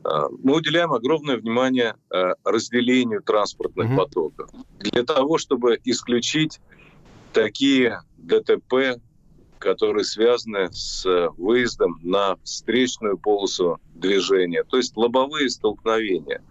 А, 0.04 0.28
мы 0.42 0.56
уделяем 0.56 0.92
огромное 0.92 1.36
внимание 1.36 1.94
а, 2.10 2.34
разделению 2.44 3.22
транспортных 3.22 3.90
mm-hmm. 3.90 3.96
потоков 3.96 4.50
для 4.80 5.04
того, 5.04 5.38
чтобы 5.38 5.78
исключить 5.84 6.60
такие 7.32 8.00
ДТП, 8.16 9.00
которые 9.58 10.04
связаны 10.04 10.70
с 10.72 11.04
выездом 11.36 11.98
на 12.02 12.36
встречную 12.44 13.18
полосу 13.18 13.78
движения, 13.94 14.64
то 14.64 14.76
есть 14.76 14.96
лобовые 14.96 15.50
столкновения. 15.50 16.42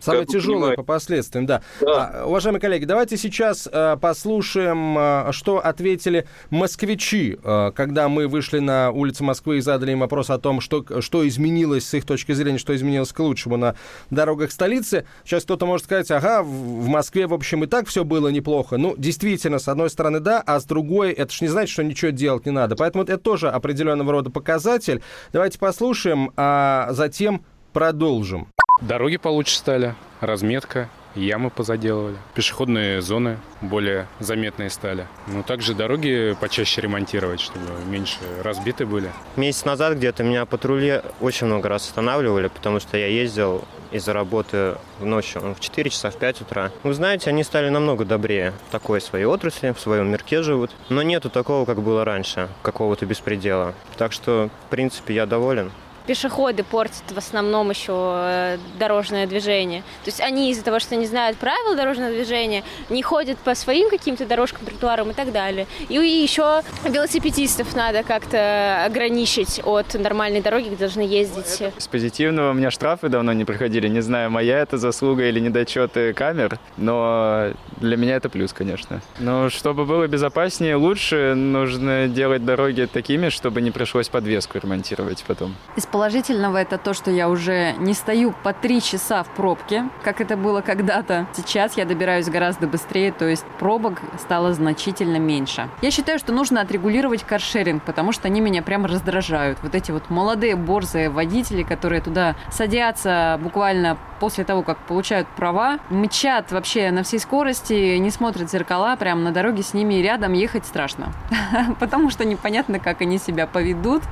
Самое 0.00 0.26
тяжелое 0.26 0.74
по 0.74 0.82
последствиям, 0.82 1.46
да. 1.46 1.62
да. 1.80 2.20
А, 2.22 2.26
уважаемые 2.26 2.60
коллеги, 2.60 2.84
давайте 2.84 3.16
сейчас 3.16 3.68
а, 3.70 3.96
послушаем, 3.96 4.96
а, 4.96 5.30
что 5.32 5.58
ответили 5.58 6.26
москвичи, 6.50 7.38
а, 7.42 7.72
когда 7.72 8.08
мы 8.08 8.28
вышли 8.28 8.58
на 8.58 8.90
улицу 8.90 9.24
Москвы 9.24 9.58
и 9.58 9.60
задали 9.60 9.92
им 9.92 10.00
вопрос 10.00 10.30
о 10.30 10.38
том, 10.38 10.60
что, 10.60 10.84
что 11.00 11.26
изменилось 11.26 11.86
с 11.86 11.94
их 11.94 12.04
точки 12.04 12.32
зрения, 12.32 12.58
что 12.58 12.74
изменилось 12.74 13.12
к 13.12 13.18
лучшему 13.18 13.56
на 13.56 13.74
дорогах 14.10 14.52
столицы. 14.52 15.04
Сейчас 15.24 15.44
кто-то 15.44 15.66
может 15.66 15.84
сказать, 15.86 16.10
ага, 16.10 16.42
в 16.42 16.88
Москве, 16.88 17.26
в 17.26 17.34
общем, 17.34 17.64
и 17.64 17.66
так 17.66 17.86
все 17.88 18.04
было 18.04 18.28
неплохо. 18.28 18.76
Ну, 18.76 18.94
действительно, 18.96 19.58
с 19.58 19.68
одной 19.68 19.90
стороны, 19.90 20.20
да, 20.20 20.42
а 20.46 20.60
с 20.60 20.64
другой, 20.64 21.12
это 21.12 21.32
же 21.32 21.38
не 21.42 21.48
значит, 21.48 21.72
что 21.72 21.84
ничего 21.84 22.10
делать 22.10 22.46
не 22.46 22.52
надо. 22.52 22.76
Поэтому 22.76 23.04
это 23.04 23.18
тоже 23.18 23.50
определенного 23.50 24.12
рода 24.12 24.30
показатель. 24.30 25.02
Давайте 25.32 25.58
послушаем, 25.58 26.32
а 26.36 26.88
затем 26.92 27.42
продолжим. 27.72 28.48
Дороги 28.80 29.16
получше 29.16 29.56
стали, 29.56 29.94
разметка, 30.20 30.88
ямы 31.16 31.50
позаделывали, 31.50 32.16
пешеходные 32.34 33.02
зоны 33.02 33.38
более 33.60 34.06
заметные 34.20 34.70
стали. 34.70 35.06
Но 35.26 35.42
также 35.42 35.74
дороги 35.74 36.36
почаще 36.40 36.80
ремонтировать, 36.80 37.40
чтобы 37.40 37.66
меньше 37.88 38.18
разбиты 38.42 38.86
были. 38.86 39.10
Месяц 39.36 39.64
назад 39.64 39.96
где-то 39.96 40.22
меня 40.22 40.46
патрули 40.46 41.02
очень 41.20 41.48
много 41.48 41.68
раз 41.68 41.88
останавливали, 41.88 42.46
потому 42.48 42.78
что 42.78 42.96
я 42.96 43.08
ездил 43.08 43.64
из-за 43.90 44.12
работы 44.12 44.76
ночью 45.00 45.54
в 45.54 45.60
4 45.60 45.90
часа, 45.90 46.10
в 46.10 46.16
5 46.16 46.42
утра. 46.42 46.70
Вы 46.84 46.94
знаете, 46.94 47.30
они 47.30 47.42
стали 47.42 47.70
намного 47.70 48.04
добрее. 48.04 48.52
Такой 48.70 49.00
своей 49.00 49.24
отрасли, 49.24 49.72
в 49.72 49.80
своем 49.80 50.08
мирке 50.08 50.42
живут. 50.42 50.70
Но 50.88 51.02
нету 51.02 51.30
такого, 51.30 51.64
как 51.64 51.82
было 51.82 52.04
раньше, 52.04 52.48
какого-то 52.62 53.06
беспредела. 53.06 53.74
Так 53.96 54.12
что, 54.12 54.50
в 54.66 54.70
принципе, 54.70 55.14
я 55.14 55.26
доволен 55.26 55.72
пешеходы 56.08 56.64
портят 56.64 57.04
в 57.10 57.18
основном 57.18 57.68
еще 57.68 57.92
э, 57.92 58.58
дорожное 58.78 59.26
движение. 59.26 59.82
То 60.04 60.08
есть 60.08 60.22
они 60.22 60.50
из-за 60.50 60.64
того, 60.64 60.78
что 60.80 60.96
не 60.96 61.06
знают 61.06 61.36
правил 61.36 61.76
дорожного 61.76 62.10
движения, 62.10 62.64
не 62.88 63.02
ходят 63.02 63.36
по 63.38 63.54
своим 63.54 63.90
каким-то 63.90 64.24
дорожкам, 64.24 64.64
тротуарам 64.64 65.10
и 65.10 65.12
так 65.12 65.32
далее. 65.32 65.66
И 65.90 65.94
еще 65.94 66.62
велосипедистов 66.84 67.76
надо 67.76 68.02
как-то 68.02 68.84
ограничить 68.86 69.60
от 69.62 69.92
нормальной 69.94 70.40
дороги, 70.40 70.68
где 70.68 70.76
должны 70.76 71.02
ездить. 71.02 71.62
С 71.76 71.86
позитивного 71.88 72.52
у 72.52 72.54
меня 72.54 72.70
штрафы 72.70 73.10
давно 73.10 73.34
не 73.34 73.44
приходили. 73.44 73.86
Не 73.88 74.00
знаю, 74.00 74.30
моя 74.30 74.60
это 74.60 74.78
заслуга 74.78 75.28
или 75.28 75.40
недочеты 75.40 76.14
камер, 76.14 76.58
но 76.78 77.52
для 77.76 77.98
меня 77.98 78.16
это 78.16 78.30
плюс, 78.30 78.54
конечно. 78.54 79.02
Но 79.18 79.50
чтобы 79.50 79.84
было 79.84 80.06
безопаснее, 80.06 80.76
лучше, 80.76 81.34
нужно 81.34 82.08
делать 82.08 82.46
дороги 82.46 82.88
такими, 82.90 83.28
чтобы 83.28 83.60
не 83.60 83.70
пришлось 83.70 84.08
подвеску 84.08 84.58
ремонтировать 84.58 85.22
потом. 85.26 85.54
Из 85.76 85.84
положительного 85.98 86.58
это 86.58 86.78
то, 86.78 86.94
что 86.94 87.10
я 87.10 87.28
уже 87.28 87.72
не 87.72 87.92
стою 87.92 88.32
по 88.44 88.52
три 88.52 88.80
часа 88.80 89.24
в 89.24 89.26
пробке, 89.30 89.88
как 90.04 90.20
это 90.20 90.36
было 90.36 90.60
когда-то. 90.60 91.26
Сейчас 91.32 91.76
я 91.76 91.84
добираюсь 91.84 92.28
гораздо 92.28 92.68
быстрее, 92.68 93.10
то 93.10 93.24
есть 93.24 93.44
пробок 93.58 94.00
стало 94.16 94.52
значительно 94.52 95.16
меньше. 95.16 95.68
Я 95.82 95.90
считаю, 95.90 96.20
что 96.20 96.32
нужно 96.32 96.60
отрегулировать 96.60 97.24
каршеринг, 97.24 97.82
потому 97.82 98.12
что 98.12 98.28
они 98.28 98.40
меня 98.40 98.62
прям 98.62 98.86
раздражают. 98.86 99.58
Вот 99.60 99.74
эти 99.74 99.90
вот 99.90 100.08
молодые 100.08 100.54
борзые 100.54 101.10
водители, 101.10 101.64
которые 101.64 102.00
туда 102.00 102.36
садятся 102.48 103.36
буквально 103.42 103.98
после 104.20 104.44
того, 104.44 104.62
как 104.62 104.78
получают 104.78 105.26
права, 105.26 105.80
мчат 105.90 106.52
вообще 106.52 106.92
на 106.92 107.02
всей 107.02 107.18
скорости, 107.18 107.96
не 107.96 108.10
смотрят 108.10 108.48
зеркала, 108.48 108.94
прям 108.94 109.24
на 109.24 109.32
дороге 109.32 109.64
с 109.64 109.74
ними 109.74 109.94
рядом 109.94 110.32
ехать 110.32 110.64
страшно. 110.64 111.12
Потому 111.80 112.10
что 112.10 112.24
непонятно, 112.24 112.78
как 112.78 113.00
они 113.00 113.18
себя 113.18 113.48
поведут. 113.48 114.04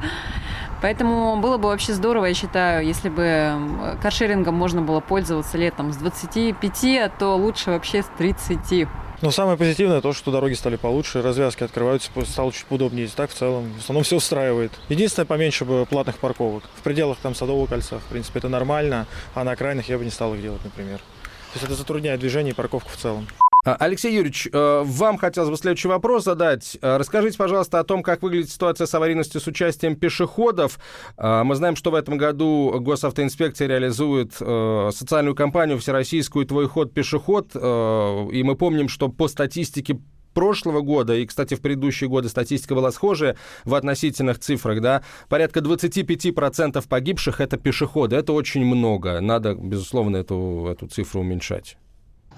Поэтому 0.82 1.36
было 1.40 1.56
бы 1.56 1.68
вообще 1.68 1.94
здорово, 1.94 2.26
я 2.26 2.34
считаю, 2.34 2.86
если 2.86 3.08
бы 3.08 3.96
каршерингом 4.02 4.54
можно 4.54 4.82
было 4.82 5.00
пользоваться 5.00 5.56
летом 5.56 5.92
с 5.92 5.96
25, 5.96 6.84
а 6.84 7.08
то 7.08 7.36
лучше 7.36 7.70
вообще 7.70 8.02
с 8.02 8.06
30. 8.18 8.86
Но 9.22 9.30
самое 9.30 9.56
позитивное 9.56 10.02
то, 10.02 10.12
что 10.12 10.30
дороги 10.30 10.52
стали 10.52 10.76
получше, 10.76 11.22
развязки 11.22 11.64
открываются, 11.64 12.10
стало 12.26 12.52
чуть 12.52 12.66
удобнее. 12.68 13.08
Так 13.08 13.30
в 13.30 13.34
целом, 13.34 13.72
в 13.72 13.78
основном 13.78 14.04
все 14.04 14.16
устраивает. 14.16 14.72
Единственное, 14.90 15.26
поменьше 15.26 15.64
бы 15.64 15.86
платных 15.86 16.18
парковок. 16.18 16.64
В 16.74 16.82
пределах 16.82 17.16
там 17.22 17.34
Садового 17.34 17.66
кольца, 17.66 17.98
в 17.98 18.04
принципе, 18.04 18.40
это 18.40 18.50
нормально, 18.50 19.06
а 19.34 19.42
на 19.44 19.52
окраинах 19.52 19.88
я 19.88 19.96
бы 19.96 20.04
не 20.04 20.10
стал 20.10 20.34
их 20.34 20.42
делать, 20.42 20.62
например. 20.62 20.98
То 20.98 21.54
есть 21.54 21.64
это 21.64 21.74
затрудняет 21.74 22.20
движение 22.20 22.52
и 22.52 22.54
парковку 22.54 22.90
в 22.90 22.96
целом. 22.96 23.26
А, 23.66 23.74
Алексей 23.80 24.14
Юрьевич, 24.14 24.48
э, 24.52 24.82
вам 24.84 25.18
хотелось 25.18 25.50
бы 25.50 25.56
следующий 25.56 25.88
вопрос 25.88 26.22
задать. 26.22 26.78
Э, 26.82 26.98
расскажите, 26.98 27.36
пожалуйста, 27.36 27.80
о 27.80 27.84
том, 27.84 28.04
как 28.04 28.22
выглядит 28.22 28.48
ситуация 28.48 28.86
с 28.86 28.94
аварийностью 28.94 29.40
с 29.40 29.46
участием 29.48 29.96
пешеходов. 29.96 30.78
Э, 31.18 31.42
мы 31.42 31.56
знаем, 31.56 31.74
что 31.74 31.90
в 31.90 31.96
этом 31.96 32.16
году 32.16 32.76
госавтоинспекция 32.78 33.66
реализует 33.66 34.34
социальную 34.34 35.34
кампанию 35.34 35.78
всероссийскую 35.78 36.46
«Твой 36.46 36.68
ход, 36.68 36.94
пешеход». 36.94 37.54
И 37.56 38.42
мы 38.44 38.54
помним, 38.56 38.88
что 38.88 39.08
по 39.08 39.26
статистике 39.26 39.98
прошлого 40.32 40.82
года, 40.82 41.16
и, 41.16 41.26
кстати, 41.26 41.54
в 41.54 41.60
предыдущие 41.60 42.08
годы 42.08 42.28
статистика 42.28 42.74
была 42.74 42.92
схожая 42.92 43.36
в 43.64 43.74
относительных 43.74 44.38
цифрах, 44.38 44.80
да, 44.80 45.02
порядка 45.28 45.60
25% 45.60 46.86
погибших– 46.88 47.40
это 47.40 47.56
пешеходы. 47.56 48.16
Это 48.16 48.32
очень 48.32 48.64
много. 48.64 49.20
Надо, 49.20 49.54
безусловно, 49.54 50.18
эту, 50.18 50.68
эту 50.70 50.86
цифру 50.86 51.22
уменьшать. 51.22 51.76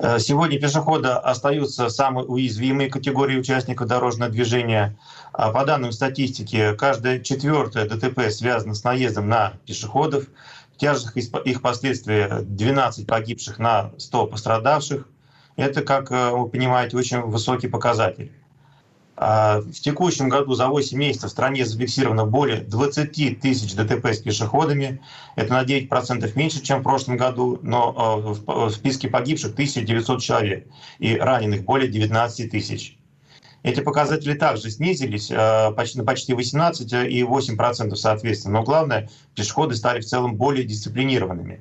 Э, 0.00 0.18
сегодня 0.20 0.60
пешеходы 0.60 1.08
остаются 1.08 1.88
самой 1.88 2.24
уязвимой 2.26 2.88
категорией 2.88 3.40
участников 3.40 3.88
дорожного 3.88 4.30
движения. 4.30 4.96
А 5.32 5.50
по 5.50 5.64
данным 5.64 5.90
статистики, 5.90 6.74
каждое 6.76 7.18
четвертое 7.18 7.88
ДТП 7.88 8.30
связано 8.30 8.74
с 8.74 8.84
наездом 8.84 9.28
на 9.28 9.54
пешеходов. 9.66 10.24
В 10.74 10.78
тяжких 10.78 11.16
их 11.44 11.62
последствия 11.62 12.42
12 12.42 13.06
погибших 13.08 13.58
на 13.58 13.90
100 13.98 14.26
пострадавших. 14.28 15.08
Это, 15.56 15.82
как 15.82 16.12
э, 16.12 16.30
вы 16.30 16.48
понимаете, 16.48 16.96
очень 16.96 17.20
высокий 17.20 17.66
показатель. 17.66 18.30
А, 19.20 19.60
в 19.62 19.80
текущем 19.80 20.28
году 20.28 20.54
за 20.54 20.68
8 20.68 20.96
месяцев 20.96 21.30
в 21.30 21.32
стране 21.32 21.66
зафиксировано 21.66 22.24
более 22.24 22.60
20 22.60 23.40
тысяч 23.40 23.74
ДТП 23.74 24.06
с 24.06 24.18
пешеходами. 24.18 25.00
Это 25.34 25.54
на 25.54 25.64
9% 25.64 26.30
меньше, 26.36 26.62
чем 26.62 26.80
в 26.80 26.82
прошлом 26.84 27.16
году, 27.16 27.58
но 27.62 27.94
а, 28.46 28.68
в 28.68 28.70
списке 28.70 29.08
погибших 29.08 29.54
1900 29.54 30.22
человек 30.22 30.68
и 31.00 31.16
раненых 31.16 31.64
более 31.64 31.90
19 31.90 32.48
тысяч. 32.48 32.96
Эти 33.64 33.80
показатели 33.80 34.34
также 34.34 34.70
снизились 34.70 35.32
а, 35.32 35.72
почти 35.72 35.98
на 35.98 36.04
почти 36.04 36.32
18 36.32 36.92
и 37.10 37.22
8% 37.22 37.96
соответственно. 37.96 38.60
Но 38.60 38.64
главное, 38.64 39.10
пешеходы 39.34 39.74
стали 39.74 40.00
в 40.00 40.06
целом 40.06 40.36
более 40.36 40.64
дисциплинированными. 40.64 41.60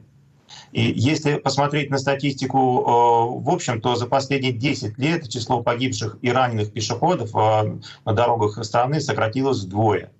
И 0.71 0.81
если 0.81 1.35
посмотреть 1.35 1.89
на 1.89 1.97
статистику 1.97 2.57
э, 2.57 3.41
в 3.41 3.49
общем, 3.49 3.81
то 3.81 3.95
за 3.95 4.05
последние 4.05 4.51
10 4.51 4.97
лет 4.97 5.29
число 5.29 5.63
погибших 5.63 6.17
и 6.21 6.31
раненых 6.31 6.73
пешеходов 6.73 7.31
э, 7.35 7.77
на 8.05 8.13
дорогах 8.13 8.63
страны 8.65 8.99
сократилось 8.99 9.63
вдвое. 9.63 10.11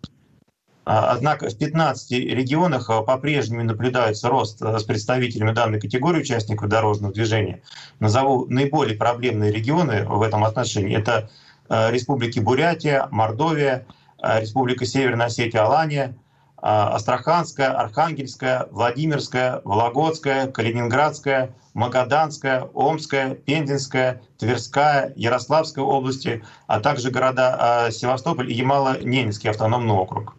А, 0.86 1.12
однако 1.12 1.50
в 1.50 1.58
15 1.58 2.12
регионах 2.12 2.90
э, 2.90 3.04
по-прежнему 3.04 3.64
наблюдается 3.64 4.30
рост 4.30 4.62
с 4.62 4.84
представителями 4.84 5.52
данной 5.52 5.82
категории 5.82 6.22
участников 6.22 6.70
дорожного 6.70 7.14
движения. 7.14 7.62
Назову 8.00 8.46
наиболее 8.48 8.98
проблемные 8.98 9.52
регионы 9.52 10.06
в 10.06 10.22
этом 10.22 10.44
отношении. 10.46 10.98
Это 10.98 11.30
республики 11.70 12.40
Бурятия, 12.40 13.10
Мордовия, 13.12 13.86
Республика 14.24 14.86
Северная 14.86 15.26
Осетия, 15.26 15.66
Алания, 15.66 16.16
Астраханская, 16.60 17.72
Архангельская, 17.80 18.68
Владимирская, 18.72 19.62
Вологодская, 19.64 20.48
Калининградская, 20.48 21.56
Магаданская, 21.74 22.68
Омская, 22.74 23.36
Пензенская, 23.36 24.22
Тверская, 24.40 25.14
Ярославская 25.16 25.86
области, 25.86 26.44
а 26.66 26.80
также 26.80 27.12
города 27.12 27.90
Севастополь 27.92 28.52
и 28.52 28.56
Ямало-Ненецкий 28.56 29.50
автономный 29.50 29.94
округ. 29.94 30.36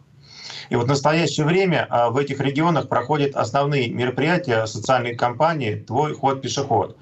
И 0.69 0.75
вот 0.75 0.85
в 0.85 0.89
настоящее 0.89 1.45
время 1.45 1.87
в 2.11 2.17
этих 2.17 2.39
регионах 2.41 2.89
проходят 2.89 3.35
основные 3.35 3.89
мероприятия 3.89 4.65
социальной 4.67 5.15
кампании 5.15 5.75
«Твой 5.75 6.13
ход 6.13 6.41
пешеход». 6.41 6.97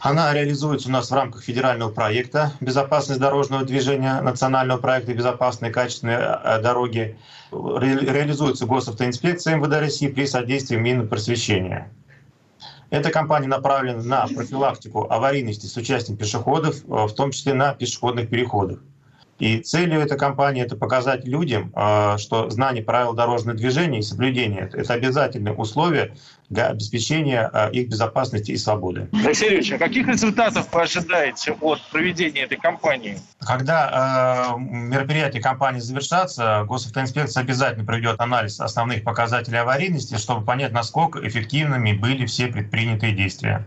Она 0.00 0.32
реализуется 0.32 0.88
у 0.88 0.92
нас 0.92 1.10
в 1.10 1.14
рамках 1.14 1.42
федерального 1.42 1.90
проекта 1.90 2.52
«Безопасность 2.60 3.20
дорожного 3.20 3.64
движения», 3.64 4.20
национального 4.20 4.78
проекта 4.78 5.12
«Безопасные 5.12 5.72
качественные 5.72 6.18
э, 6.18 6.62
дороги». 6.62 7.18
реализуется 7.50 8.66
госавтоинспекцией 8.66 9.58
МВД 9.58 9.80
России 9.80 10.06
при 10.08 10.26
содействии 10.26 10.76
Минпросвещения. 10.76 11.90
Эта 12.90 13.10
кампания 13.10 13.48
направлена 13.48 14.02
на 14.02 14.26
профилактику 14.28 15.10
аварийности 15.10 15.66
с 15.66 15.76
участием 15.76 16.16
пешеходов, 16.16 16.76
э, 16.84 16.88
в 16.88 17.12
том 17.14 17.32
числе 17.32 17.54
на 17.54 17.74
пешеходных 17.74 18.30
переходах. 18.30 18.78
И 19.38 19.60
целью 19.60 20.00
этой 20.00 20.18
кампании 20.18 20.62
это 20.62 20.76
показать 20.76 21.24
людям, 21.24 21.70
а, 21.74 22.18
что 22.18 22.50
знание 22.50 22.82
правил 22.82 23.12
дорожного 23.12 23.56
движения 23.56 24.00
и 24.00 24.02
соблюдение— 24.02 24.68
это 24.72 24.94
обязательное 24.94 25.52
условие 25.52 26.16
для 26.50 26.66
обеспечения 26.66 27.48
а, 27.52 27.68
их 27.68 27.88
безопасности 27.88 28.50
и 28.50 28.56
свободы. 28.56 29.08
Алексей 29.12 29.46
Юрьевич, 29.46 29.72
а 29.72 29.78
каких 29.78 30.08
результатов 30.08 30.66
вы 30.72 30.82
ожидаете 30.82 31.52
от 31.60 31.80
проведения 31.90 32.42
этой 32.42 32.58
кампании? 32.58 33.18
Когда 33.40 34.56
э, 34.56 34.60
мероприятия 34.60 35.40
кампании 35.40 35.80
завершатся, 35.80 36.64
госавтоинспекция 36.66 37.42
обязательно 37.42 37.84
проведет 37.84 38.20
анализ 38.20 38.60
основных 38.60 39.04
показателей 39.04 39.58
аварийности, 39.58 40.16
чтобы 40.16 40.44
понять, 40.44 40.72
насколько 40.72 41.26
эффективными 41.26 41.92
были 41.92 42.26
все 42.26 42.48
предпринятые 42.48 43.12
действия. 43.12 43.66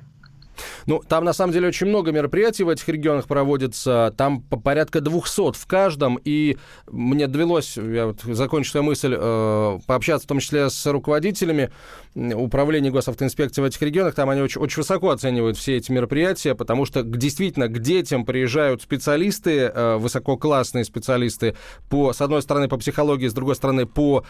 Ну, 0.86 1.02
там 1.08 1.24
на 1.24 1.34
самом 1.34 1.54
деле 1.54 1.68
очень 1.68 1.88
много 1.88 2.12
мероприятий 2.12 2.64
в 2.64 2.70
этих 2.70 2.88
регионах 2.88 3.28
проводится. 3.28 4.14
Там 4.18 4.42
по 4.42 4.58
порядка 4.58 5.02
200 5.02 5.54
в 5.54 5.66
каждом. 5.68 6.20
И 6.24 6.58
мне 6.88 7.28
довелось, 7.28 7.78
я 7.78 8.08
вот 8.08 8.22
закончу 8.22 8.72
свою 8.72 8.86
мысль, 8.86 9.16
э, 9.18 9.80
пообщаться 9.86 10.26
в 10.26 10.30
том 10.30 10.40
числе 10.40 10.70
с 10.70 10.86
руководителями 10.86 11.72
управления 12.16 12.92
госавтоинспекции 12.92 13.62
в 13.62 13.66
этих 13.66 13.82
регионах. 13.82 14.16
Там 14.16 14.30
они 14.30 14.42
очень, 14.42 14.62
очень 14.62 14.78
высоко 14.78 15.12
оценивают 15.12 15.58
все 15.58 15.78
эти 15.78 15.92
мероприятия, 15.92 16.56
потому 16.56 16.86
что 16.86 17.04
действительно 17.04 17.68
к 17.68 17.80
детям 17.80 18.26
приезжают 18.26 18.82
специалисты, 18.82 19.72
э, 19.74 19.98
высококлассные 19.98 20.84
специалисты, 20.84 21.56
по, 21.90 22.14
с 22.14 22.22
одной 22.22 22.42
стороны 22.42 22.68
по 22.68 22.78
психологии, 22.78 23.28
с 23.28 23.34
другой 23.34 23.56
стороны 23.56 23.86
по 23.86 24.26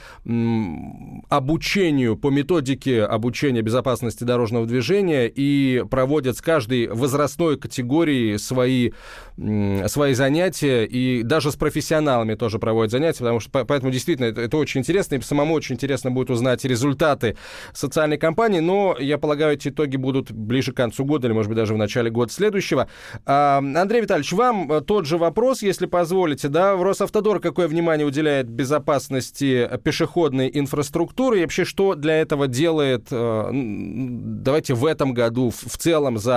обучению, 1.30 2.18
по 2.18 2.30
методике 2.30 3.04
обучения 3.04 3.62
безопасности 3.62 4.24
дорожного 4.24 4.66
движения 4.66 5.28
и 5.28 5.84
проводят 5.90 6.38
с 6.42 6.44
каждой 6.44 6.88
возрастной 6.88 7.56
категории 7.56 8.38
свои, 8.38 8.94
свои 9.38 10.14
занятия, 10.16 10.86
и 10.86 11.22
даже 11.22 11.52
с 11.52 11.56
профессионалами 11.56 12.34
тоже 12.34 12.58
проводят 12.58 12.92
занятия, 12.92 13.20
потому 13.20 13.40
что 13.40 13.64
поэтому 13.64 13.92
действительно 13.92 14.26
это, 14.26 14.42
это 14.42 14.58
очень 14.58 14.80
интересно, 14.82 15.16
и 15.16 15.22
самому 15.22 15.54
очень 15.54 15.76
интересно 15.76 16.10
будет 16.10 16.32
узнать 16.32 16.66
результаты 16.66 17.38
социальной 17.74 18.18
кампании, 18.18 18.60
но, 18.60 18.96
я 19.00 19.20
полагаю, 19.20 19.54
эти 19.54 19.68
итоги 19.68 19.98
будут 19.98 20.32
ближе 20.32 20.72
к 20.72 20.78
концу 20.78 21.06
года 21.06 21.28
или, 21.28 21.34
может 21.34 21.50
быть, 21.50 21.58
даже 21.58 21.76
в 21.76 21.78
начале 21.78 22.10
года 22.10 22.34
следующего. 22.34 22.88
А, 23.28 23.60
Андрей 23.60 24.02
Витальевич, 24.02 24.34
вам 24.34 24.72
э, 24.72 24.82
тот 24.82 25.06
же 25.06 25.20
вопрос, 25.20 25.62
если 25.62 25.86
позволите, 25.86 26.48
да, 26.48 26.76
в 26.76 26.82
Росавтодор 26.82 27.40
какое 27.40 27.68
внимание 27.68 28.08
уделяет 28.08 28.50
безопасности 28.50 29.70
пешеходной 29.84 30.50
инфраструктуры, 30.52 31.38
и 31.38 31.42
вообще 31.44 31.66
что 31.66 31.94
для 31.94 32.20
этого 32.20 32.48
делает, 32.48 33.10
э, 33.12 33.50
давайте 33.54 34.74
в 34.74 34.88
этом 34.88 35.14
году 35.14 35.52
в 35.52 35.78
целом 35.78 36.18
за 36.18 36.31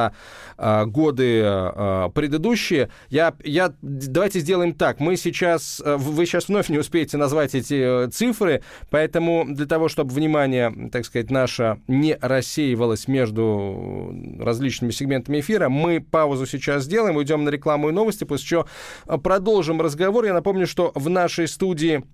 э, 0.57 0.85
годы 0.87 1.43
предыдущие. 2.15 2.91
Я, 3.09 3.35
я, 3.43 3.73
давайте 3.83 4.41
сделаем 4.41 4.73
так, 4.75 5.01
мы 5.01 5.17
сейчас, 5.17 5.83
вы 5.85 6.27
сейчас 6.27 6.49
вновь 6.49 6.69
не 6.69 6.79
успеете 6.79 7.17
назвать 7.17 7.55
эти 7.55 8.09
цифры, 8.11 8.63
поэтому 8.91 9.45
для 9.49 9.67
того, 9.67 9.89
чтобы 9.89 10.13
внимание, 10.13 10.91
так 10.91 11.05
сказать, 11.05 11.31
наша 11.31 11.79
не 11.89 12.17
рассеивалась 12.21 13.09
между 13.09 14.15
различными 14.39 14.91
сегментами 14.91 15.41
эфира. 15.41 15.69
Мы 15.69 16.01
паузу 16.01 16.47
сейчас 16.47 16.85
сделаем, 16.85 17.17
уйдем 17.17 17.45
на 17.45 17.51
рекламу 17.51 17.89
и 17.89 17.93
новости, 17.93 18.25
после 18.25 18.47
чего 18.47 18.67
продолжим 19.23 19.81
разговор. 19.81 20.25
Я 20.25 20.35
напомню, 20.35 20.67
что 20.67 20.93
в 20.95 21.09
нашей 21.09 21.49
студии 21.49 22.05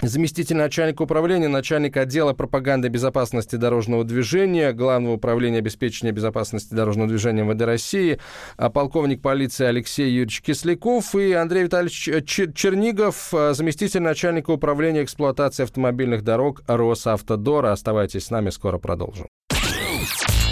заместитель 0.00 0.56
начальника 0.56 1.02
управления, 1.02 1.48
начальник 1.48 1.96
отдела 1.96 2.32
пропаганды 2.32 2.88
безопасности 2.88 3.56
дорожного 3.56 4.04
движения, 4.04 4.72
Главного 4.72 5.14
управления 5.14 5.58
обеспечения 5.58 6.12
безопасности 6.12 6.74
дорожного 6.74 7.08
движения 7.08 7.42
МВД 7.42 7.62
России, 7.62 8.18
а 8.56 8.70
полковник 8.70 9.22
полиции 9.22 9.66
Алексей 9.66 10.10
Юрьевич 10.10 10.42
Кисляков 10.42 11.14
и 11.14 11.32
Андрей 11.32 11.64
Витальевич 11.64 12.24
Чернигов, 12.54 13.32
а, 13.32 13.54
заместитель 13.54 14.02
начальника 14.02 14.50
управления 14.50 15.02
эксплуатации 15.02 15.62
автомобильных 15.64 16.22
дорог 16.22 16.62
Росавтодора. 16.66 17.72
Оставайтесь 17.72 18.26
с 18.26 18.30
нами, 18.30 18.50
скоро 18.50 18.78
продолжим. 18.78 19.26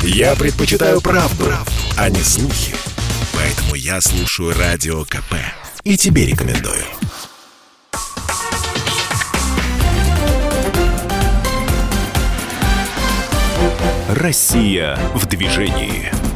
Я 0.03 0.35
предпочитаю 0.37 1.01
правду, 1.01 1.47
а 1.97 2.11
не 2.11 2.21
слухи. 2.21 2.75
Поэтому 3.35 3.75
я 3.75 4.01
слушаю 4.01 4.53
Радио 4.57 5.05
КП. 5.05 5.35
И 5.83 5.97
тебе 5.97 6.27
рекомендую. 6.27 6.85
Россия 14.25 14.97
в 15.15 15.27
движении. 15.27 16.34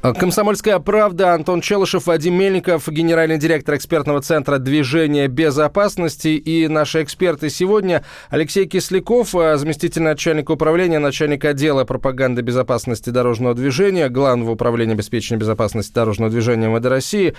А, 0.00 0.14
Комсомольская 0.14 0.78
правда, 0.78 1.34
Антон 1.34 1.60
Челышев, 1.60 2.06
Вадим 2.06 2.34
Мельников, 2.34 2.88
генеральный 2.88 3.36
директор 3.36 3.74
экспертного 3.74 4.22
центра 4.22 4.58
движения 4.58 5.26
безопасности. 5.26 6.28
И 6.28 6.68
наши 6.68 7.02
эксперты 7.02 7.50
сегодня 7.50 8.04
Алексей 8.30 8.66
Кисляков, 8.66 9.34
а, 9.34 9.56
заместитель 9.56 10.02
начальника 10.02 10.52
управления, 10.52 11.00
начальник 11.00 11.44
отдела 11.44 11.82
пропаганды 11.82 12.42
безопасности 12.42 13.10
дорожного 13.10 13.56
движения, 13.56 14.08
Главного 14.08 14.52
управления 14.52 14.92
обеспечения 14.92 15.40
безопасности 15.40 15.92
дорожного 15.92 16.30
движения 16.30 16.68
МВД 16.68 16.86
России, 16.86 17.34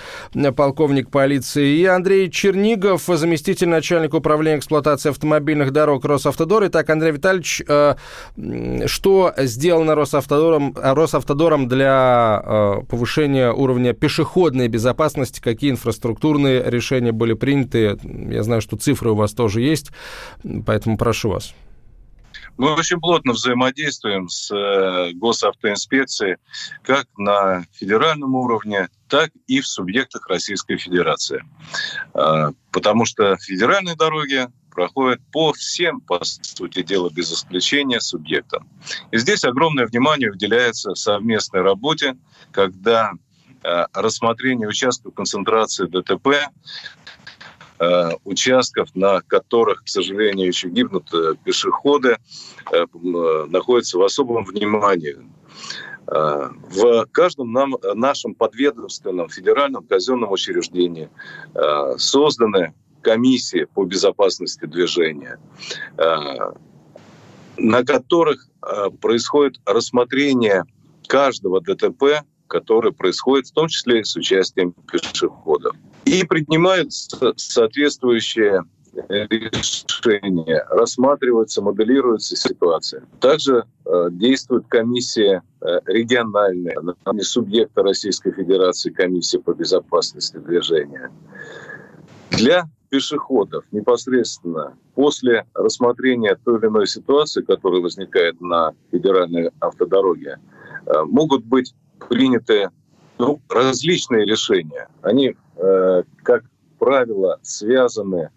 полковник 0.54 1.10
полиции. 1.10 1.78
И 1.78 1.86
Андрей 1.86 2.30
Чернигов, 2.30 3.04
заместитель 3.06 3.70
начальника 3.70 4.16
управления 4.16 4.58
эксплуатации 4.58 5.12
автомобильных 5.12 5.72
дорог 5.72 6.04
Росавтодор. 6.04 6.68
Итак, 6.68 6.90
Андрей 6.90 7.14
Витальевич, 7.14 7.64
что 8.90 9.34
сделано 9.38 9.96
Росавтодором, 9.96 10.76
Росавтодором 10.76 11.70
для 11.70 12.44
Э, 12.52 12.82
повышения 12.90 13.52
уровня 13.52 13.94
пешеходной 13.94 14.70
безопасности, 14.70 15.40
какие 15.40 15.70
инфраструктурные 15.70 16.64
решения 16.66 17.12
были 17.12 17.34
приняты. 17.34 18.00
Я 18.04 18.42
знаю, 18.42 18.62
что 18.62 18.76
цифры 18.76 19.12
у 19.12 19.16
вас 19.16 19.34
тоже 19.34 19.62
есть, 19.62 19.92
поэтому 20.66 20.98
прошу 20.98 21.30
вас. 21.30 21.54
Мы 22.58 22.74
очень 22.74 23.00
плотно 23.00 23.34
взаимодействуем 23.34 24.30
с 24.30 24.50
э, 24.52 25.12
госавтоинспекцией 25.14 26.38
как 26.82 27.06
на 27.18 27.66
федеральном 27.72 28.34
уровне, 28.34 28.90
так 29.08 29.30
и 29.46 29.62
в 29.62 29.68
субъектах 29.68 30.28
Российской 30.28 30.78
Федерации. 30.78 31.44
Э, 32.16 32.52
потому 32.72 33.06
что 33.06 33.38
федеральные 33.38 33.96
дороги 33.96 34.48
проходят 34.80 35.20
по 35.34 35.52
всем, 35.52 36.00
по 36.00 36.24
сути 36.24 36.84
дела, 36.84 37.10
без 37.10 37.34
исключения 37.34 38.00
субъектам. 38.00 38.66
И 39.12 39.18
здесь 39.18 39.44
огромное 39.44 39.86
внимание 39.86 40.32
уделяется 40.32 40.96
совместной 40.96 41.64
работе, 41.64 42.16
когда 42.54 43.12
э, 43.62 43.86
рассмотрение 43.92 44.70
участков 44.70 45.14
концентрации 45.14 45.86
ДТП 45.86 46.50
э, 47.80 48.10
участков, 48.24 48.96
на 48.96 49.20
которых, 49.20 49.84
к 49.84 49.90
сожалению, 49.90 50.48
еще 50.48 50.70
гибнут 50.70 51.14
э, 51.14 51.34
пешеходы, 51.44 52.18
находится 52.72 53.98
в 53.98 54.04
особом 54.04 54.46
внимании. 54.46 55.18
В 56.06 57.06
каждом 57.12 57.52
нам, 57.52 57.76
нашем 57.96 58.34
подведомственном 58.34 59.28
федеральном 59.28 59.86
казенном 59.86 60.32
учреждении 60.32 61.10
созданы 61.98 62.74
комиссии 63.10 63.66
по 63.74 63.86
безопасности 63.86 64.66
движения, 64.66 65.40
э, 65.98 66.04
на 67.58 67.84
которых 67.84 68.48
э, 68.62 68.90
происходит 69.02 69.60
рассмотрение 69.66 70.64
каждого 71.08 71.60
ДТП, 71.60 72.24
который 72.48 72.92
происходит 72.92 73.48
в 73.48 73.54
том 73.54 73.68
числе 73.68 74.04
с 74.04 74.16
участием 74.16 74.74
пешеходов. 74.92 75.76
И 76.06 76.24
принимаются 76.24 77.34
соответствующие 77.36 78.64
решения, 79.10 80.66
рассматривается, 80.70 81.62
моделируется 81.62 82.36
ситуация. 82.36 83.04
Также 83.20 83.64
э, 83.86 84.08
действует 84.12 84.66
комиссия 84.68 85.42
э, 85.62 85.66
региональная, 85.86 86.76
не 87.14 87.24
субъекта 87.24 87.82
Российской 87.82 88.32
Федерации, 88.34 88.92
комиссия 88.92 89.40
по 89.40 89.54
безопасности 89.54 90.38
движения. 90.38 91.12
Для 92.32 92.70
пешеходов 92.90 93.64
непосредственно 93.72 94.78
после 94.96 95.46
рассмотрения 95.54 96.38
той 96.44 96.60
или 96.60 96.68
иной 96.68 96.88
ситуации, 96.88 97.42
которая 97.42 97.82
возникает 97.82 98.42
на 98.42 98.74
федеральной 98.92 99.52
автодороге, 99.60 100.40
э, 100.86 101.04
могут 101.04 101.46
быть 101.46 101.74
приняты 102.10 102.70
ну, 103.18 103.40
различные 103.50 104.26
решения. 104.26 104.88
Они, 105.02 105.36
э, 105.58 106.04
как 106.24 106.44
правило, 106.80 107.40
связаны 107.44 108.32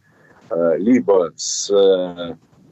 э, 0.51 0.79
либо 0.79 1.33
с 1.37 1.73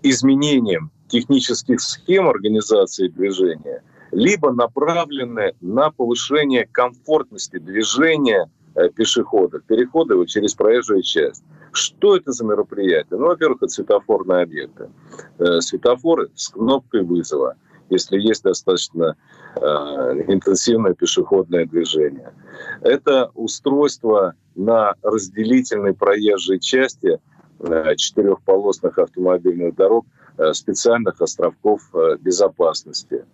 изменением 0.03 0.91
технических 1.09 1.81
схем 1.81 2.29
организации 2.29 3.09
движения, 3.09 3.83
либо 4.13 4.53
направлены 4.53 5.55
на 5.61 5.91
повышение 5.91 6.67
комфортности 6.71 7.59
движения 7.59 8.51
пешеходов, 8.95 9.65
перехода 9.65 10.15
его 10.15 10.25
через 10.27 10.55
проезжую 10.55 11.03
часть. 11.03 11.43
Что 11.73 12.17
это 12.17 12.33
за 12.33 12.45
мероприятие? 12.45 13.19
Ну, 13.19 13.27
во-первых, 13.27 13.63
это 13.63 13.69
светофорные 13.69 14.43
объекты. 14.43 14.91
Э, 15.39 15.61
светофоры 15.61 16.31
с 16.35 16.49
кнопкой 16.49 17.03
вызова, 17.03 17.57
если 17.91 18.19
есть 18.19 18.43
достаточно 18.43 19.17
э, 19.57 19.61
интенсивное 19.61 20.95
пешеходное 20.95 21.67
движение. 21.67 22.33
Это 22.81 23.31
устройство 23.35 24.35
на 24.55 24.95
разделительной 25.03 25.95
проезжей 25.95 26.59
части 26.59 27.21
э, 27.61 27.97
четырехполосных 27.97 28.99
автомобильных 28.99 29.75
дорог 29.75 30.07
специальных 30.53 31.21
островков 31.21 31.83
безопасности. 32.21 33.27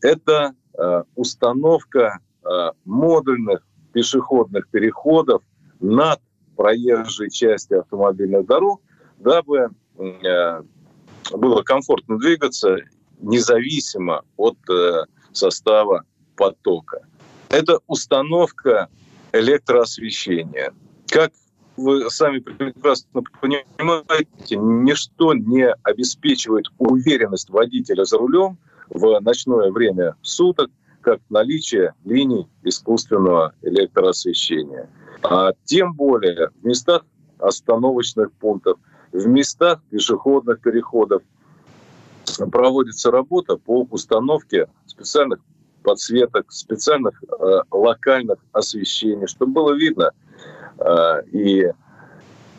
Это 0.00 0.54
установка 1.14 2.20
модульных 2.86 3.60
пешеходных 3.92 4.68
переходов 4.68 5.42
над 5.80 6.20
проезжей 6.60 7.30
части 7.30 7.72
автомобильных 7.72 8.44
дорог, 8.44 8.82
дабы 9.16 9.70
э, 9.96 10.62
было 11.32 11.62
комфортно 11.62 12.18
двигаться 12.18 12.76
независимо 13.18 14.24
от 14.36 14.58
э, 14.68 15.04
состава 15.32 16.04
потока. 16.36 17.06
Это 17.48 17.78
установка 17.86 18.88
электроосвещения. 19.32 20.74
Как 21.08 21.32
вы 21.78 22.10
сами 22.10 22.40
прекрасно 22.40 23.22
понимаете, 23.40 24.56
ничто 24.56 25.32
не 25.32 25.72
обеспечивает 25.82 26.66
уверенность 26.76 27.48
водителя 27.48 28.04
за 28.04 28.18
рулем 28.18 28.58
в 28.90 29.18
ночное 29.20 29.70
время 29.70 30.14
суток, 30.20 30.70
как 31.00 31.20
наличие 31.30 31.94
линий 32.04 32.46
искусственного 32.64 33.54
электроосвещения. 33.62 34.90
А 35.22 35.52
тем 35.64 35.94
более 35.94 36.50
в 36.60 36.66
местах 36.66 37.02
остановочных 37.38 38.32
пунктов, 38.32 38.78
в 39.12 39.26
местах 39.26 39.80
пешеходных 39.90 40.60
переходов 40.60 41.22
проводится 42.52 43.10
работа 43.10 43.56
по 43.56 43.86
установке 43.90 44.68
специальных 44.86 45.40
подсветок, 45.82 46.52
специальных 46.52 47.22
э, 47.22 47.60
локальных 47.70 48.38
освещений, 48.52 49.26
чтобы 49.26 49.52
было 49.52 49.72
видно 49.72 50.12
э, 50.78 51.22
и 51.32 51.70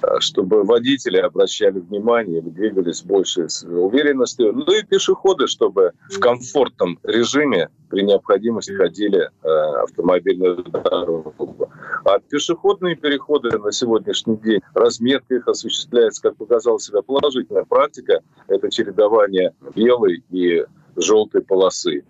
Э, 0.01 0.19
чтобы 0.19 0.63
водители 0.63 1.17
обращали 1.17 1.79
внимание 1.79 2.39
и 2.39 2.49
двигались 2.49 3.03
больше 3.03 3.49
с 3.49 3.63
уверенностью. 3.63 4.53
Ну 4.53 4.71
и 4.73 4.83
пешеходы, 4.83 5.47
чтобы 5.47 5.91
в 6.09 6.19
комфортном 6.19 6.99
режиме 7.03 7.69
при 7.91 8.03
необходимости 8.03 8.71
ходили 8.71 9.29
э, 9.43 9.47
автомобильную 9.83 10.63
дорогу. 10.63 11.69
А 12.05 12.19
пешеходные 12.19 12.95
переходы 12.95 13.57
на 13.59 13.71
сегодняшний 13.71 14.37
день, 14.37 14.61
разметка 14.73 15.35
их 15.35 15.47
осуществляется, 15.47 16.21
как 16.21 16.37
показала 16.37 16.79
себя 16.79 17.01
положительная 17.01 17.65
практика, 17.65 18.21
это 18.47 18.71
чередование 18.71 19.53
белой 19.75 20.23
и 20.31 20.65
желтой 20.95 21.41
полосы 21.41 22.03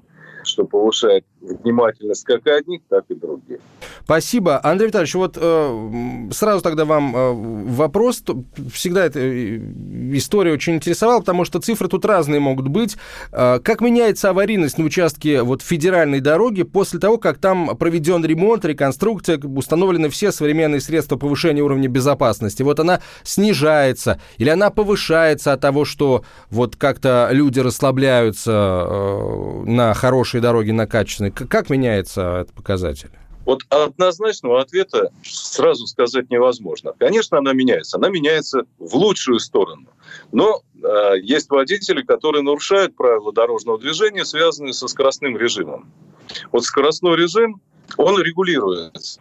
что 0.43 0.65
повышает 0.65 1.25
внимательность 1.41 2.23
как 2.23 2.45
одних, 2.47 2.81
так 2.89 3.05
и 3.09 3.15
других. 3.15 3.59
Спасибо. 4.03 4.59
Андрей 4.63 4.87
Витальевич, 4.87 5.15
вот 5.15 5.37
э, 5.39 6.29
сразу 6.31 6.61
тогда 6.61 6.85
вам 6.85 7.15
э, 7.15 7.33
вопрос. 7.71 8.23
Всегда 8.71 9.05
эта 9.05 9.19
э, 9.19 9.57
история 10.13 10.53
очень 10.53 10.75
интересовала, 10.75 11.19
потому 11.19 11.45
что 11.45 11.59
цифры 11.59 11.87
тут 11.87 12.05
разные 12.05 12.39
могут 12.39 12.67
быть. 12.67 12.97
Э, 13.31 13.59
как 13.59 13.81
меняется 13.81 14.29
аварийность 14.29 14.77
на 14.77 14.85
участке 14.85 15.41
вот, 15.41 15.61
федеральной 15.61 16.19
дороги 16.19 16.63
после 16.63 16.99
того, 16.99 17.17
как 17.17 17.37
там 17.37 17.75
проведен 17.77 18.23
ремонт, 18.23 18.65
реконструкция, 18.65 19.39
установлены 19.39 20.09
все 20.09 20.31
современные 20.31 20.81
средства 20.81 21.17
повышения 21.17 21.61
уровня 21.61 21.87
безопасности? 21.87 22.63
Вот 22.63 22.79
она 22.79 23.01
снижается 23.23 24.19
или 24.37 24.49
она 24.49 24.69
повышается 24.69 25.53
от 25.53 25.61
того, 25.61 25.85
что 25.85 26.23
вот 26.49 26.75
как-то 26.75 27.29
люди 27.31 27.59
расслабляются 27.59 28.51
э, 28.51 29.63
на 29.65 29.93
хорошей 29.93 30.41
дороге, 30.41 30.73
на 30.73 30.87
качественной? 30.87 31.30
Как 31.33 31.69
меняется 31.69 32.39
этот 32.41 32.53
показатель? 32.53 33.11
Вот 33.45 33.63
однозначного 33.69 34.61
ответа 34.61 35.11
сразу 35.23 35.87
сказать 35.87 36.29
невозможно. 36.29 36.93
Конечно, 36.97 37.39
она 37.39 37.53
меняется. 37.53 37.97
Она 37.97 38.09
меняется 38.09 38.65
в 38.77 38.95
лучшую 38.95 39.39
сторону. 39.39 39.87
Но 40.31 40.61
э, 40.75 41.19
есть 41.21 41.49
водители, 41.49 42.03
которые 42.03 42.43
нарушают 42.43 42.95
правила 42.95 43.33
дорожного 43.33 43.79
движения, 43.79 44.25
связанные 44.25 44.73
со 44.73 44.87
скоростным 44.87 45.37
режимом. 45.37 45.91
Вот 46.51 46.63
скоростной 46.65 47.17
режим, 47.17 47.61
он 47.97 48.21
регулируется. 48.21 49.19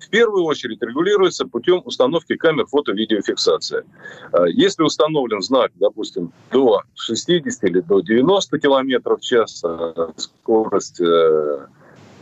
В 0.00 0.10
первую 0.10 0.44
очередь 0.44 0.80
регулируется 0.82 1.46
путем 1.46 1.82
установки 1.84 2.36
камер 2.36 2.66
фото-видеофиксации. 2.66 3.84
Э, 4.32 4.44
если 4.48 4.82
установлен 4.82 5.42
знак, 5.42 5.72
допустим, 5.76 6.32
до 6.50 6.82
60 6.94 7.64
или 7.64 7.80
до 7.80 8.00
90 8.00 8.58
км 8.58 9.16
в 9.16 9.20
час, 9.20 9.62
э, 9.64 10.12
скорость 10.16 11.00
э, 11.00 11.66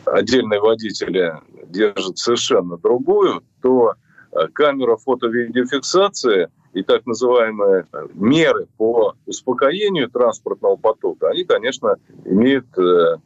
отдельные 0.07 0.61
водители 0.61 1.35
держат 1.69 2.19
совершенно 2.19 2.77
другую, 2.79 3.43
то 3.63 3.95
э, 4.33 4.49
камера 4.53 4.97
фото-видеофиксации 4.97 6.49
и 6.73 6.83
так 6.83 7.07
называемые 7.07 7.87
меры 8.13 8.67
по 8.77 9.15
успокоению 9.25 10.11
транспортного 10.11 10.77
потока, 10.77 11.31
они, 11.31 11.45
конечно, 11.45 11.97
имеют 12.25 12.67
э, 12.79 13.17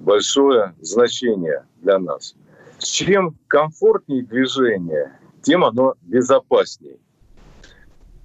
большое 0.00 0.74
значение 0.80 1.64
для 1.80 1.98
нас. 1.98 2.34
Чем 2.80 3.36
комфортнее 3.46 4.24
движение, 4.24 5.18
тем 5.42 5.64
оно 5.64 5.94
безопаснее. 6.02 6.98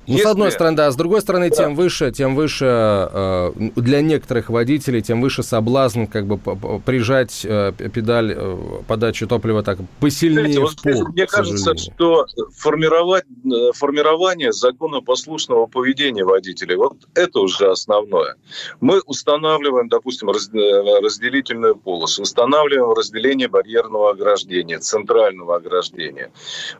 Ну, 0.08 0.13
Если... 0.13 0.24
с 0.24 0.32
одной 0.32 0.52
стороны, 0.52 0.78
да, 0.78 0.91
с 0.91 0.96
другой 0.96 1.22
стороны, 1.22 1.50
да. 1.50 1.56
тем 1.56 1.76
выше, 1.76 2.12
тем 2.12 2.36
выше 2.36 2.65
э, 2.65 3.52
для 3.76 4.02
некоторых 4.02 4.50
водителей, 4.50 5.02
тем 5.02 5.22
выше 5.22 5.41
соблазн 5.41 6.06
как 6.06 6.28
бы 6.28 6.38
прижать 6.80 7.41
э, 7.44 7.72
педаль 7.74 8.34
э, 8.36 8.58
подачи 8.88 9.26
топлива 9.26 9.63
так 9.63 9.80
посильнее 10.00 10.54
Знаете, 10.54 10.78
в 10.78 10.82
пол. 10.82 11.08
Мне 11.10 11.26
кажется, 11.26 11.76
что 11.76 12.26
формировать, 12.56 13.26
э, 13.46 13.72
формирование 13.74 14.52
законопослушного 14.52 15.65
поведения 15.65 16.24
водителей, 16.24 16.76
вот 16.76 16.98
это 17.15 17.39
уже 17.39 17.72
основное. 17.72 18.36
Мы 18.82 19.02
устанавливаем, 19.02 19.88
допустим, 19.89 20.30
раз, 20.30 20.50
э, 20.54 21.02
разделительную 21.02 21.76
полосу, 21.76 22.22
устанавливаем 22.22 22.94
разделение 22.94 23.48
барьерного 23.48 24.12
ограждения, 24.12 24.80
центрального 24.80 25.56
ограждения. 25.56 26.32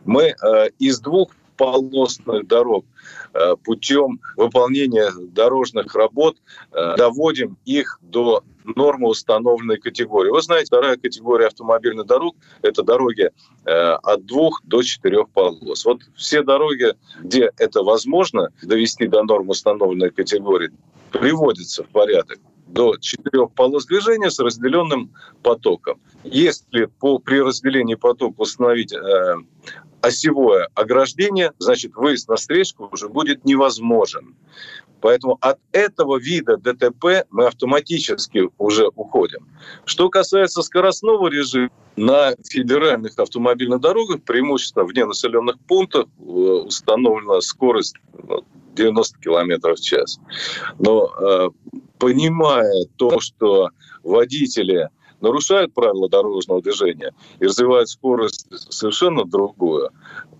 Мы 0.03 0.35
э, 0.41 0.69
из 0.77 0.99
двух 0.99 1.29
полосных 1.57 2.47
дорог 2.47 2.85
э, 3.33 3.55
путем 3.63 4.19
выполнения 4.35 5.11
дорожных 5.17 5.93
работ 5.95 6.37
э, 6.71 6.95
доводим 6.97 7.57
их 7.65 7.99
до 8.01 8.43
нормы 8.63 9.09
установленной 9.09 9.77
категории. 9.77 10.31
Вы 10.31 10.41
знаете, 10.41 10.67
вторая 10.67 10.97
категория 10.97 11.47
автомобильных 11.47 12.07
дорог– 12.07 12.35
это 12.61 12.83
дороги 12.83 13.29
э, 13.65 13.71
от 13.71 14.25
двух 14.25 14.61
до 14.63 14.81
четырех 14.81 15.29
полос. 15.29 15.85
Вот 15.85 16.01
все 16.15 16.41
дороги, 16.41 16.93
где 17.19 17.51
это 17.57 17.83
возможно 17.83 18.49
довести 18.63 19.07
до 19.07 19.23
нормы 19.23 19.51
установленной 19.51 20.09
категории, 20.09 20.71
приводятся 21.11 21.83
в 21.83 21.87
порядок 21.87 22.39
до 22.67 22.97
четырех 22.97 23.51
полос 23.51 23.85
движения 23.85 24.29
с 24.29 24.39
разделенным 24.39 25.11
потоком. 25.43 25.99
Если 26.23 26.85
по, 26.85 27.19
при 27.19 27.39
разделении 27.39 27.95
потока 27.95 28.41
установить 28.41 28.91
э, 28.91 29.35
осевое 30.05 30.69
ограждение, 30.75 31.51
значит, 31.57 31.95
выезд 31.95 32.29
на 32.29 32.35
встречку 32.35 32.89
уже 32.91 33.09
будет 33.09 33.45
невозможен. 33.45 34.35
Поэтому 35.01 35.37
от 35.41 35.59
этого 35.71 36.17
вида 36.17 36.57
ДТП 36.57 37.25
мы 37.29 37.47
автоматически 37.47 38.49
уже 38.57 38.89
уходим. 38.95 39.47
Что 39.85 40.09
касается 40.09 40.61
скоростного 40.61 41.27
режима, 41.27 41.69
на 41.95 42.35
федеральных 42.49 43.17
автомобильных 43.17 43.79
дорогах, 43.79 44.21
преимущественно 44.23 44.85
вне 44.85 45.05
населенных 45.05 45.57
пунктов, 45.59 46.09
э, 46.19 46.23
установлена 46.23 47.39
скорость 47.41 47.95
90 48.73 49.19
км 49.19 49.73
в 49.75 49.79
час. 49.79 50.19
Но 50.77 51.07
э, 51.07 51.49
понимая 51.97 52.85
то, 52.97 53.19
что 53.21 53.69
водители 54.03 54.89
нарушают 55.21 55.73
правила 55.73 56.10
дорожного 56.10 56.62
движения 56.62 57.13
и 57.39 57.45
развивают 57.45 57.89
скорость 57.89 58.47
совершенно 58.71 59.25
другую, 59.25 59.89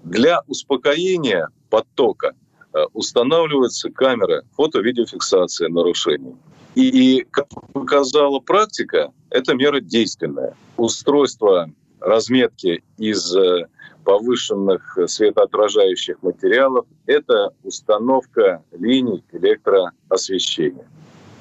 Для 0.04 0.42
успокоения 0.48 1.50
потока 1.70 2.34
э, 2.74 2.84
устанавливаются 2.94 3.90
камеры 3.90 4.44
фото-видеофиксации 4.56 5.68
нарушений. 5.68 6.36
И, 6.76 7.26
как 7.32 7.48
показала 7.74 8.40
практика, 8.40 9.12
это 9.30 9.56
мера 9.56 9.80
действенная. 9.80 10.56
Устройство 10.76 11.70
разметки 12.02 12.84
из 12.98 13.36
э, 13.36 13.68
повышенных 14.04 14.98
светоотражающих 15.08 16.22
материалов– 16.22 16.86
это 17.06 17.52
установка 17.64 18.62
линий 18.72 19.24
электроосвещения 19.32 20.88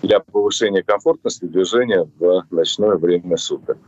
для 0.05 0.21
повышения 0.21 0.83
комфортности 0.83 1.45
движения 1.47 2.09
в 2.19 2.45
ночное 2.51 2.97
время 2.97 3.37
суток. 3.37 3.79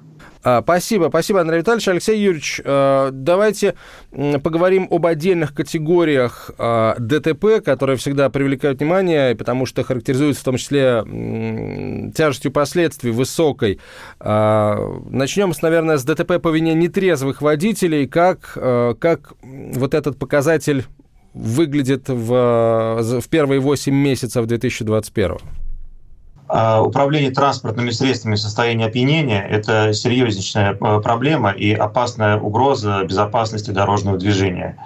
А, 0.42 0.62
спасибо, 0.62 1.06
спасибо, 1.08 1.40
Андрей 1.40 1.58
Витальевич. 1.58 1.88
Алексей 1.88 2.18
Юрьевич, 2.18 2.60
э, 2.64 3.10
давайте 3.12 3.74
поговорим 4.10 4.86
об 4.90 5.06
отдельных 5.06 5.54
категориях 5.54 6.50
э, 6.56 6.94
ДТП, 6.98 7.62
которые 7.64 7.96
всегда 7.96 8.30
привлекают 8.30 8.80
внимание, 8.80 9.34
потому 9.34 9.66
что 9.66 9.82
характеризуются 9.82 10.42
в 10.42 10.44
том 10.44 10.56
числе 10.56 12.12
тяжестью 12.14 12.52
последствий 12.52 13.10
высокой. 13.10 13.80
А, 14.20 14.76
начнем, 15.10 15.52
наверное, 15.62 15.98
с 15.98 16.04
ДТП 16.04 16.40
по 16.40 16.48
вине 16.48 16.74
нетрезвых 16.74 17.42
водителей. 17.42 18.06
Как, 18.06 18.52
э, 18.56 18.94
как 18.98 19.32
вот 19.42 19.94
этот 19.94 20.18
показатель 20.18 20.84
выглядит 21.36 22.08
в, 22.08 23.20
в 23.20 23.28
первые 23.28 23.60
8 23.60 23.94
месяцев 23.94 24.46
2021 24.46 25.32
а, 25.32 25.38
управление 26.48 27.30
транспортными 27.30 27.90
средствами 27.90 28.36
в 28.36 28.40
состоянии 28.40 28.86
опьянения– 28.86 29.42
это 29.50 29.92
серьезнейшая 29.92 30.74
э, 30.74 31.00
проблема 31.00 31.50
и 31.50 31.72
опасная 31.72 32.38
угроза 32.38 33.02
безопасности 33.04 33.72
дорожного 33.72 34.16
движения. 34.16 34.78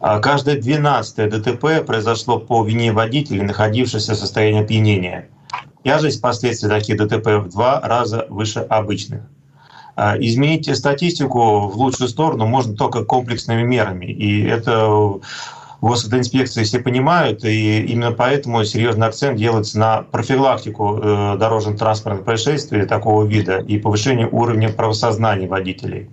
А 0.00 0.20
каждое 0.20 0.60
12 0.60 1.28
ДТП 1.28 1.84
произошло 1.84 2.38
по 2.38 2.64
вине 2.64 2.92
водителей, 2.92 3.42
находившихся 3.42 4.12
в 4.12 4.16
состоянии 4.16 4.62
опьянения. 4.62 5.28
Тяжесть 5.84 6.20
последствий 6.20 6.68
таких 6.68 6.96
ДТП 6.98 7.26
в 7.44 7.48
два 7.50 7.80
раза 7.80 8.26
выше 8.28 8.60
обычных. 8.60 9.22
А, 9.94 10.16
изменить 10.18 10.74
статистику 10.76 11.68
в 11.68 11.76
лучшую 11.76 12.08
сторону 12.08 12.46
можно 12.46 12.74
только 12.76 13.04
комплексными 13.04 13.62
мерами. 13.62 14.06
И 14.06 14.42
это 14.44 15.20
госавтоинспекции 15.82 16.62
все 16.62 16.78
понимают, 16.78 17.44
и 17.44 17.82
именно 17.82 18.12
поэтому 18.12 18.64
серьезный 18.64 19.08
акцент 19.08 19.36
делается 19.36 19.78
на 19.78 20.02
профилактику 20.02 20.98
э, 21.02 21.36
дорожно-транспортных 21.38 22.24
происшествий 22.24 22.86
такого 22.86 23.24
вида 23.24 23.58
и 23.58 23.78
повышение 23.78 24.28
уровня 24.30 24.68
правосознания 24.68 25.48
водителей. 25.48 26.08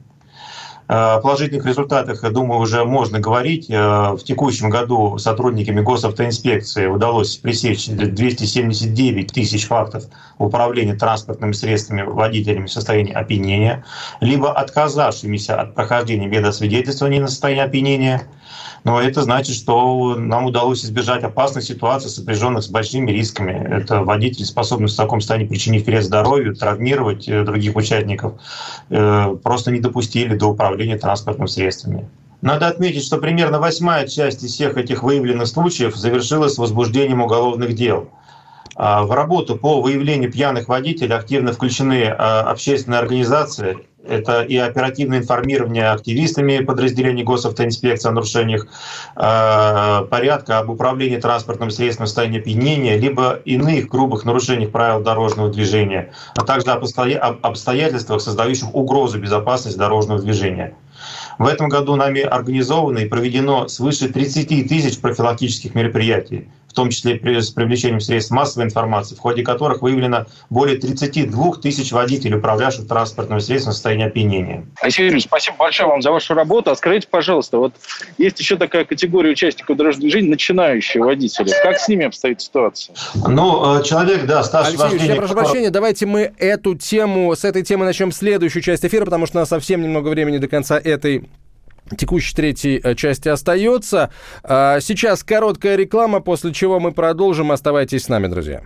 Э, 0.88 1.17
о 1.17 1.19
положительных 1.19 1.67
результатах, 1.67 2.23
я 2.23 2.32
думаю, 2.32 2.62
уже 2.62 2.84
можно 2.84 3.19
говорить. 3.19 3.69
Э, 3.69 4.13
в 4.13 4.23
текущем 4.23 4.71
году 4.71 5.19
сотрудниками 5.19 5.82
госавтоинспекции 5.82 6.88
удалось 6.88 7.38
пресечь 7.38 7.86
279 7.86 9.32
тысяч 9.32 9.67
фактов 9.67 10.05
управления 10.39 10.95
транспортными 10.95 11.51
средствами 11.51 12.01
водителями 12.01 12.65
в 12.65 12.71
состоянии 12.71 13.13
опьянения, 13.13 13.86
либо 14.19 14.51
отказавшимися 14.51 15.62
от 15.62 15.75
прохождения 15.75 16.25
медосвидетельствования 16.25 17.21
на 17.21 17.27
состояние 17.27 17.65
опьянения– 17.65 18.23
но 18.83 19.01
это 19.01 19.21
значит, 19.21 19.55
что 19.55 20.15
нам 20.15 20.45
удалось 20.45 20.83
избежать 20.85 21.23
опасных 21.23 21.63
ситуаций, 21.63 22.09
сопряженных 22.09 22.63
с 22.63 22.69
большими 22.69 23.12
рисками. 23.12 23.51
Это 23.51 24.03
водитель, 24.03 24.45
способный 24.45 24.88
в 24.88 24.95
таком 24.95 25.21
состоянии 25.21 25.47
причинить 25.47 25.85
вред 25.85 26.03
здоровью, 26.03 26.55
травмировать 26.55 27.27
э, 27.27 27.43
других 27.43 27.75
участников, 27.75 28.33
э, 28.89 29.35
просто 29.43 29.71
не 29.71 29.79
допустили 29.79 30.35
до 30.35 30.47
управления 30.47 30.97
транспортными 30.97 31.47
средствами. 31.47 32.09
Надо 32.41 32.67
отметить, 32.67 33.03
что 33.03 33.17
примерно 33.17 33.59
восьмая 33.59 34.07
часть 34.07 34.43
из 34.43 34.53
всех 34.53 34.77
этих 34.77 35.03
выявленных 35.03 35.47
случаев 35.47 35.95
завершилась 35.95 36.57
возбуждением 36.57 37.21
уголовных 37.21 37.75
дел. 37.75 38.09
А 38.75 39.03
в 39.03 39.12
работу 39.12 39.57
по 39.57 39.81
выявлению 39.81 40.31
пьяных 40.31 40.69
водителей 40.69 41.13
активно 41.13 41.51
включены 41.51 42.05
а, 42.05 42.49
общественные 42.49 42.99
организации, 42.99 43.88
это 44.07 44.43
и 44.43 44.57
оперативное 44.57 45.19
информирование 45.19 45.89
активистами 45.89 46.59
подразделений 46.59 47.23
госавтоинспекции 47.23 48.07
о 48.07 48.12
нарушениях 48.12 48.67
э, 49.15 50.05
порядка, 50.09 50.59
об 50.59 50.69
управлении 50.69 51.17
транспортным 51.17 51.69
средством 51.69 52.05
в 52.05 52.09
состоянии 52.09 52.39
опьянения, 52.39 52.97
либо 52.97 53.39
иных 53.45 53.88
грубых 53.89 54.25
нарушениях 54.25 54.71
правил 54.71 55.01
дорожного 55.01 55.49
движения, 55.49 56.13
а 56.35 56.45
также 56.45 56.71
об 56.71 57.45
обстоятельствах, 57.45 58.21
создающих 58.21 58.73
угрозу 58.73 59.19
безопасности 59.19 59.77
дорожного 59.77 60.21
движения. 60.21 60.75
В 61.38 61.47
этом 61.47 61.69
году 61.69 61.95
нами 61.95 62.21
организовано 62.21 62.99
и 62.99 63.07
проведено 63.07 63.67
свыше 63.67 64.09
30 64.09 64.67
тысяч 64.67 64.99
профилактических 64.99 65.73
мероприятий 65.75 66.49
том 66.79 66.91
числе 66.91 67.19
с 67.41 67.49
привлечением 67.49 67.99
средств 67.99 68.31
массовой 68.31 68.65
информации, 68.65 69.13
в 69.13 69.19
ходе 69.19 69.43
которых 69.43 69.81
выявлено 69.81 70.27
более 70.49 70.77
32 70.77 71.55
тысяч 71.55 71.91
водителей, 71.91 72.37
управлявших 72.37 72.87
транспортным 72.87 73.41
средством 73.41 73.73
в 73.73 73.73
состоянии 73.73 74.07
опьянения. 74.07 74.65
Алексей 74.81 75.03
Юрьевич, 75.03 75.25
спасибо 75.25 75.57
большое 75.57 75.89
вам 75.89 76.01
за 76.01 76.11
вашу 76.11 76.35
работу. 76.35 76.71
А 76.71 76.75
скажите, 76.77 77.09
пожалуйста, 77.09 77.57
вот 77.57 77.73
есть 78.17 78.39
еще 78.39 78.55
такая 78.55 78.85
категория 78.85 79.31
участников 79.31 79.75
дорожного 79.75 80.03
движения, 80.03 80.29
начинающие 80.29 81.03
водители. 81.03 81.51
Как 81.61 81.79
с 81.79 81.89
ними 81.89 82.05
обстоит 82.05 82.39
ситуация? 82.39 82.95
Ну, 83.27 83.79
э, 83.79 83.83
человек, 83.83 84.25
да, 84.25 84.41
стаж 84.45 84.67
Алексей 84.67 84.81
вождения... 84.81 85.03
Юрьевич, 85.03 85.15
я 85.15 85.27
прошу 85.27 85.33
прощения, 85.33 85.69
давайте 85.69 86.05
мы 86.05 86.31
эту 86.37 86.75
тему, 86.75 87.35
с 87.35 87.43
этой 87.43 87.63
темы 87.63 87.83
начнем 87.83 88.13
следующую 88.13 88.63
часть 88.63 88.85
эфира, 88.85 89.03
потому 89.03 89.25
что 89.25 89.37
у 89.37 89.41
нас 89.41 89.49
совсем 89.49 89.81
немного 89.81 90.07
времени 90.07 90.37
до 90.37 90.47
конца 90.47 90.79
этой 90.79 91.27
текущей 91.97 92.36
третьей 92.36 92.82
э, 92.84 92.95
части 92.95 93.30
остается. 93.30 94.12
А, 94.43 94.80
сейчас 94.80 95.23
короткая 95.23 95.75
реклама, 95.75 96.19
после 96.19 96.54
чего 96.54 96.80
мы 96.80 96.91
продолжим. 96.91 97.52
Оставайтесь 97.52 98.04
с 98.04 98.10
нами, 98.10 98.28
друзья. 98.28 98.63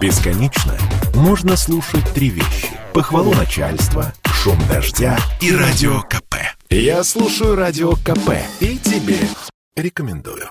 Бесконечно 0.00 0.74
можно 1.14 1.56
слушать 1.56 2.04
три 2.14 2.28
вещи. 2.28 2.68
Похвалу 2.92 3.34
начальства, 3.34 4.12
шум 4.24 4.58
дождя 4.68 5.16
и 5.40 5.54
радио 5.54 6.00
КП. 6.02 6.36
Я 6.70 7.04
слушаю 7.04 7.54
радио 7.54 7.92
КП 7.92 8.32
и 8.60 8.78
тебе 8.78 9.18
рекомендую. 9.76 10.48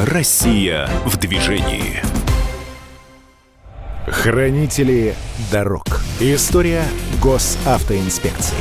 Россия 0.00 0.88
в 1.04 1.16
движении. 1.16 2.23
Хранители 4.06 5.14
дорог. 5.50 5.84
История 6.20 6.84
госавтоинспекции. 7.22 8.58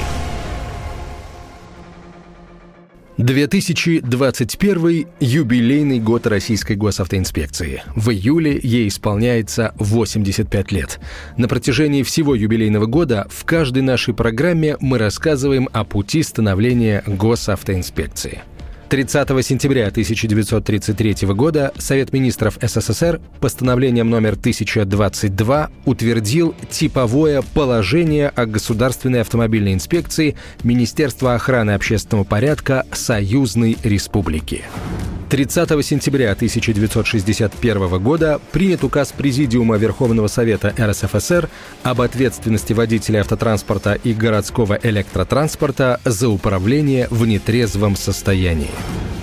2021– 3.17 5.07
юбилейный 5.19 5.99
год 5.99 6.27
Российской 6.27 6.77
госавтоинспекции. 6.77 7.83
В 7.93 8.09
июле 8.11 8.57
ей 8.63 8.87
исполняется 8.87 9.73
85 9.79 10.71
лет. 10.71 11.01
На 11.35 11.49
протяжении 11.49 12.03
всего 12.03 12.35
юбилейного 12.35 12.85
года 12.85 13.27
в 13.29 13.43
каждой 13.43 13.83
нашей 13.83 14.13
программе 14.13 14.77
мы 14.79 14.97
рассказываем 14.97 15.67
о 15.73 15.83
пути 15.83 16.23
становления 16.23 17.03
госавтоинспекции– 17.05 18.43
30 18.93 19.43
сентября 19.43 19.87
1933 19.87 21.27
года 21.29 21.73
Совет 21.79 22.13
министров 22.13 22.59
СССР 22.61 23.19
постановлением 23.39 24.11
номер 24.11 24.33
1022 24.33 25.71
утвердил 25.85 26.53
типовое 26.69 27.41
положение 27.55 28.29
о 28.29 28.45
Государственной 28.45 29.21
автомобильной 29.21 29.73
инспекции 29.73 30.35
Министерства 30.61 31.33
охраны 31.33 31.71
общественного 31.71 32.23
порядка 32.23 32.85
Союзной 32.91 33.79
Республики. 33.83 34.63
30 35.33 35.83
сентября 35.83 36.33
1961 36.33 38.03
года 38.03 38.39
принят 38.51 38.83
указ 38.83 39.11
Президиума 39.11 39.77
Верховного 39.77 40.27
Совета 40.27 40.71
РСФСР 40.79 41.49
об 41.81 42.01
ответственности 42.01 42.73
водителя 42.73 43.21
автотранспорта 43.21 43.95
и 43.95 44.13
городского 44.13 44.77
электротранспорта 44.83 45.99
за 46.05 46.29
управление 46.29 47.07
в 47.09 47.25
нетрезвом 47.25 47.95
состоянии. 47.95 48.69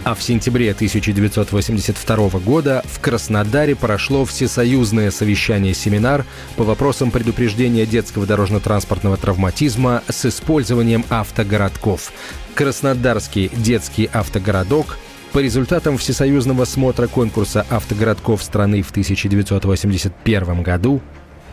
А 0.02 0.14
в 0.14 0.22
сентябре 0.22 0.70
1982 0.72 2.16
года 2.40 2.82
в 2.86 3.00
Краснодаре 3.00 3.76
прошло 3.76 4.24
всесоюзное 4.24 5.10
совещание-семинар 5.10 6.24
по 6.56 6.64
вопросам 6.64 7.10
предупреждения 7.10 7.84
детского 7.84 8.24
дорожно-транспортного 8.24 9.18
травматизма 9.18 10.02
с 10.08 10.24
использованием 10.24 11.04
автогородков. 11.10 12.12
Краснодарский 12.54 13.50
детский 13.54 14.08
автогородок 14.10 14.98
по 15.32 15.38
результатам 15.38 15.98
всесоюзного 15.98 16.64
смотра 16.64 17.06
конкурса 17.06 17.66
автогородков 17.68 18.42
страны 18.42 18.82
в 18.82 18.90
1981 18.90 20.62
году 20.62 21.02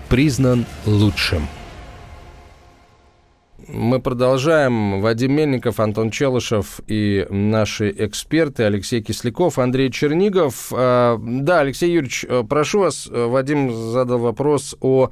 признан 0.10 0.66
лучшим. 0.86 1.48
Мы 3.68 4.00
продолжаем. 4.00 5.02
Вадим 5.02 5.34
Мельников, 5.34 5.82
Антон 5.82 6.10
Челышев 6.10 6.80
и 6.88 7.28
наши 7.30 7.94
эксперты 7.98 8.64
Алексей 8.64 9.02
Кисляков, 9.02 9.60
Андрей 9.60 9.92
Чернигов. 9.92 10.72
А, 10.74 11.20
да, 11.22 11.60
Алексей 11.60 11.92
Юрьевич, 11.92 12.26
прошу 12.50 12.80
вас, 12.80 13.08
Вадим 13.12 13.92
задал 13.92 14.20
вопрос 14.20 14.76
о 14.80 15.10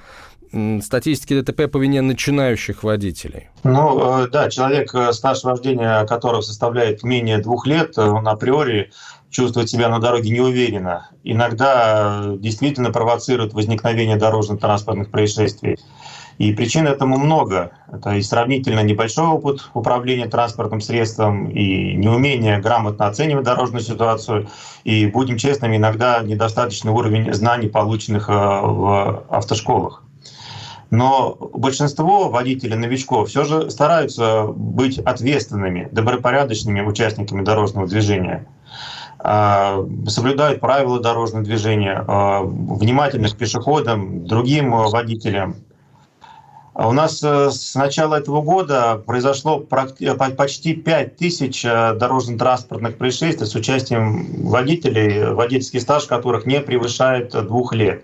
статистики 0.81 1.41
ДТП 1.41 1.69
по 1.69 1.77
вине 1.77 2.01
начинающих 2.01 2.83
водителей? 2.83 3.49
Ну, 3.65 4.25
да, 4.31 4.49
человек, 4.49 4.95
стаж 5.11 5.43
вождения 5.43 6.05
которого 6.05 6.39
составляет 6.39 7.03
менее 7.03 7.39
двух 7.39 7.67
лет, 7.67 7.97
он 7.97 8.25
априори 8.25 8.91
чувствует 9.29 9.69
себя 9.69 9.89
на 9.89 9.99
дороге 9.99 10.29
неуверенно. 10.29 11.09
Иногда 11.25 12.31
действительно 12.37 12.91
провоцирует 12.91 13.53
возникновение 13.53 14.15
дорожно-транспортных 14.15 15.11
происшествий. 15.11 15.77
И 16.37 16.51
причин 16.53 16.85
этому 16.85 17.17
много. 17.17 17.71
Это 17.91 18.15
и 18.15 18.21
сравнительно 18.21 18.81
небольшой 18.81 19.27
опыт 19.27 19.69
управления 19.73 20.27
транспортным 20.27 20.81
средством, 20.81 21.49
и 21.49 21.93
неумение 21.93 22.59
грамотно 22.59 23.07
оценивать 23.07 23.45
дорожную 23.45 23.81
ситуацию, 23.81 24.47
и, 24.83 25.05
будем 25.07 25.37
честными, 25.37 25.77
иногда 25.77 26.21
недостаточный 26.21 26.91
уровень 26.91 27.33
знаний, 27.33 27.69
полученных 27.69 28.29
э, 28.29 28.33
в 28.33 29.25
автошколах. 29.29 30.03
Но 30.91 31.37
большинство 31.53 32.29
водителей, 32.29 32.75
новичков 32.75 33.29
все 33.29 33.43
же 33.43 33.69
стараются 33.71 34.47
быть 34.47 34.99
ответственными, 34.99 35.89
добропорядочными 35.91 36.81
участниками 36.81 37.43
дорожного 37.43 37.87
движения 37.87 38.45
э, 39.23 39.87
соблюдают 40.07 40.59
правила 40.59 40.99
дорожного 40.99 41.45
движения, 41.45 42.03
э, 42.05 42.43
внимательны 42.43 43.29
к 43.29 43.37
пешеходам, 43.37 44.27
другим 44.27 44.71
водителям. 44.71 45.55
А 46.75 46.89
у 46.89 46.91
нас 46.91 47.23
э, 47.23 47.51
с 47.51 47.73
начала 47.73 48.15
этого 48.15 48.41
года 48.41 49.01
произошло 49.05 49.65
э, 49.71 50.13
почти 50.35 50.73
5 50.73 51.15
тысяч 51.15 51.63
э, 51.63 51.93
дорожно-транспортных 51.93 52.97
происшествий 52.97 53.47
с 53.47 53.55
участием 53.55 54.45
водителей, 54.49 55.31
водительский 55.33 55.79
стаж 55.79 56.03
которых 56.03 56.45
не 56.45 56.59
превышает 56.59 57.31
двух 57.31 57.73
лет. 57.73 58.03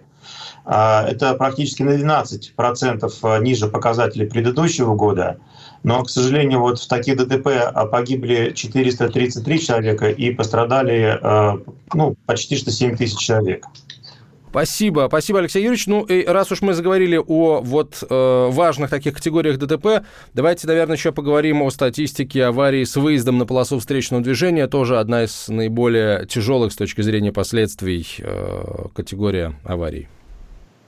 А, 0.63 1.05
это 1.05 1.33
практически 1.33 1.83
на 1.83 1.97
12% 1.97 3.41
ниже 3.41 3.67
показателей 3.67 4.27
предыдущего 4.27 4.95
года. 4.95 5.37
Но, 5.83 6.01
к 6.03 6.09
сожалению, 6.09 6.61
вот 6.61 6.79
в 6.79 6.87
таких 6.87 7.17
ДТП 7.17 7.73
погибли 7.91 8.53
433 8.55 9.59
человека 9.59 10.09
и 10.09 10.31
пострадали 10.31 11.19
ну, 11.93 12.15
почти 12.27 12.55
что 12.55 12.71
7 12.71 12.95
тысяч 12.95 13.17
человек. 13.17 13.65
Спасибо, 14.51 15.05
спасибо, 15.07 15.39
Алексей 15.39 15.63
Юрьевич. 15.63 15.87
Ну, 15.87 16.03
и 16.03 16.25
раз 16.25 16.51
уж 16.51 16.61
мы 16.61 16.73
заговорили 16.73 17.15
о 17.15 17.61
вот 17.61 18.03
э, 18.07 18.49
важных 18.51 18.89
таких 18.89 19.13
категориях 19.13 19.57
ДТП, 19.57 20.05
давайте, 20.33 20.67
наверное, 20.67 20.97
еще 20.97 21.13
поговорим 21.13 21.61
о 21.61 21.69
статистике 21.69 22.43
аварий 22.43 22.83
с 22.83 22.97
выездом 22.97 23.37
на 23.37 23.45
полосу 23.45 23.79
встречного 23.79 24.21
движения. 24.21 24.67
Тоже 24.67 24.99
одна 24.99 25.23
из 25.23 25.47
наиболее 25.47 26.25
тяжелых 26.25 26.73
с 26.73 26.75
точки 26.75 26.99
зрения 26.99 27.31
последствий 27.31 28.05
э, 28.19 28.87
категория 28.93 29.53
аварий. 29.63 30.09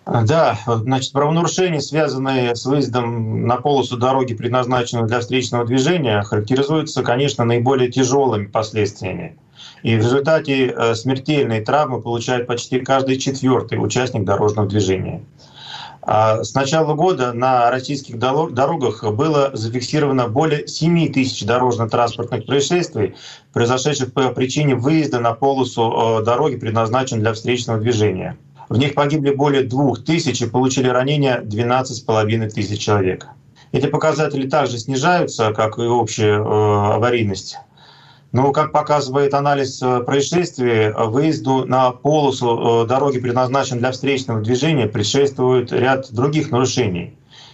Да, 0.05 0.59
значит, 0.67 1.13
правонарушения, 1.13 1.79
связанные 1.79 2.57
с 2.57 2.65
выездом 2.65 3.47
на 3.47 3.55
полосу 3.55 3.95
дороги, 3.95 4.33
предназначенную 4.33 5.07
для 5.07 5.21
встречного 5.21 5.65
движения, 5.65 6.21
характеризуются, 6.23 7.01
конечно, 7.03 7.45
наиболее 7.45 7.89
тяжелыми 7.89 8.47
последствиями. 8.47 9.37
И 9.83 9.95
в 9.95 9.99
результате 9.99 10.67
э, 10.67 10.95
смертельные 10.95 11.61
травмы 11.61 12.01
получает 12.01 12.47
почти 12.47 12.79
каждый 12.79 13.17
четвертый 13.17 13.75
участник 13.75 14.23
дорожного 14.23 14.67
движения. 14.67 15.21
А 16.05 16.43
с 16.43 16.53
начала 16.53 16.95
года 16.95 17.31
на 17.31 17.69
российских 17.69 18.19
дорогах 18.19 19.03
было 19.13 19.51
зафиксировано 19.53 20.27
более 20.27 20.67
7 20.67 21.13
тысяч 21.13 21.45
дорожно-транспортных 21.45 22.45
происшествий, 22.45 23.15
произошедших 23.53 24.11
по 24.11 24.29
причине 24.29 24.75
выезда 24.75 25.19
на 25.19 25.33
полосу 25.33 26.19
э, 26.19 26.23
дороги, 26.23 26.55
предназначенной 26.55 27.21
для 27.21 27.33
встречного 27.33 27.79
движения. 27.79 28.37
В 28.69 28.77
них 28.77 28.95
погибли 28.95 29.31
более 29.31 29.63
2 29.63 29.95
тысяч 30.05 30.41
и 30.41 30.49
получили 30.49 30.87
ранения 30.87 31.41
12,5 31.41 32.49
тысяч 32.49 32.79
человек. 32.79 33.27
Эти 33.73 33.87
показатели 33.87 34.47
также 34.47 34.77
снижаются, 34.77 35.51
как 35.53 35.77
и 35.77 35.81
общая 35.81 36.37
э, 36.37 36.93
аварийность. 36.95 37.57
Но, 38.33 38.51
как 38.51 38.71
показывает 38.71 39.35
анализ 39.35 39.79
э, 39.81 40.01
происшествий, 40.01 40.91
выезду 40.91 41.65
на 41.65 41.91
полосу 41.91 42.83
э, 42.83 42.87
дороги, 42.87 43.19
предназначенной 43.19 43.79
для 43.79 43.91
встречного 43.91 44.41
движения, 44.41 44.87
предшествует 44.87 45.71
ряд 45.71 46.11
других 46.11 46.49
нарушений. 46.49 47.13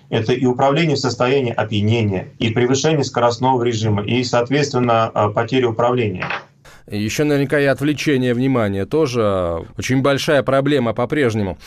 Это 0.09 0.32
и 0.32 0.45
управление 0.45 0.95
в 0.95 0.99
состоянии 0.99 1.53
опьянения, 1.53 2.30
и 2.39 2.49
превышение 2.51 3.03
скоростного 3.03 3.61
режима, 3.61 4.03
и, 4.03 4.23
соответственно, 4.23 5.11
э, 5.13 5.30
потеря 5.36 5.67
управления. 5.67 6.25
Еще 6.89 7.25
наверняка 7.25 7.59
и 7.59 7.65
отвлечение 7.65 8.34
внимания 8.34 8.86
тоже 8.86 9.67
очень 9.77 10.01
большая 10.01 10.43
проблема 10.43 10.93
по-прежнему. 10.93 11.57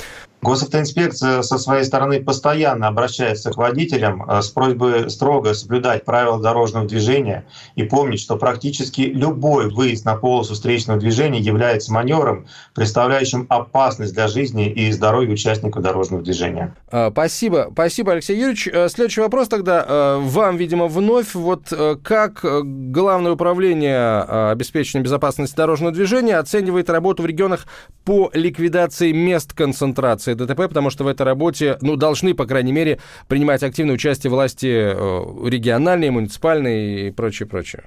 Госавтоинспекция 0.43 1.43
со 1.43 1.57
своей 1.57 1.85
стороны 1.85 2.21
постоянно 2.21 2.89
обращается 2.89 3.51
к 3.51 3.57
водителям 3.57 4.29
э, 4.29 4.43
с 4.43 4.49
просьбой 4.49 5.09
строго 5.09 5.55
соблюдать 5.55 6.05
правила 6.05 6.41
дорожного 6.41 6.87
движения 6.87 7.45
и 7.77 7.85
помнить, 7.85 8.21
что 8.21 8.37
практически 8.37 9.03
любой 9.03 9.71
выезд 9.71 10.05
на 10.05 10.17
полосу 10.17 10.55
встречного 10.55 10.99
движения 10.99 11.39
является 11.39 11.93
маневром, 11.93 12.47
представляющим 12.75 13.47
опасность 13.49 14.15
для 14.15 14.27
жизни 14.27 14.69
и 14.69 14.91
здоровья 14.91 15.33
участников 15.33 15.81
дорожного 15.81 16.25
движения. 16.25 16.75
А, 16.91 17.11
спасибо. 17.13 17.69
Спасибо, 17.73 18.13
Алексей 18.13 18.37
Юрьевич. 18.37 18.67
Э, 18.67 18.89
следующий 18.89 19.21
вопрос 19.21 19.47
тогда 19.49 19.85
э, 19.87 20.19
вам, 20.23 20.57
видимо, 20.57 20.89
вновь. 20.89 21.35
Вот 21.35 21.73
как 22.03 22.45
Главное 22.93 23.33
управление 23.33 24.51
обеспечения 24.51 25.03
безопасности 25.03 25.57
дорожного 25.57 25.93
движения 25.93 26.37
оценивает 26.37 26.91
работу 26.91 27.23
в 27.23 27.27
регионах 27.27 27.67
по 28.05 28.31
ликвидации 28.33 29.13
мест 29.13 29.53
концентрации 29.53 30.32
ситуации 30.33 30.35
ДТП, 30.35 30.69
потому 30.69 30.91
что 30.91 31.05
в 31.05 31.07
этой 31.07 31.23
работе, 31.23 31.79
ну, 31.81 31.97
должны, 31.97 32.35
по 32.35 32.47
крайней 32.47 32.73
мере, 32.73 32.99
принимать 33.29 33.63
активное 33.63 33.95
участие 33.95 34.31
власти 34.31 34.67
э, 34.67 35.49
региональные, 35.49 36.11
муниципальные 36.11 37.09
и 37.09 37.11
прочее, 37.11 37.49
прочее. 37.49 37.85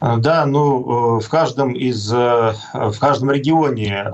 Э, 0.00 0.16
да, 0.18 0.46
ну, 0.46 1.18
э, 1.18 1.20
в 1.20 1.28
каждом 1.28 1.72
из, 1.72 2.10
в 2.10 2.98
каждом 3.00 3.30
регионе 3.30 4.04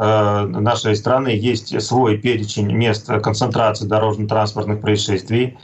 нашей 0.47 0.97
страны 0.97 1.29
есть 1.29 1.81
свой 1.83 2.19
перечень 2.19 2.73
мест 2.73 3.07
концентрации 3.23 3.87
дорожно-транспортных 3.87 4.81
происшествий. 4.81 5.59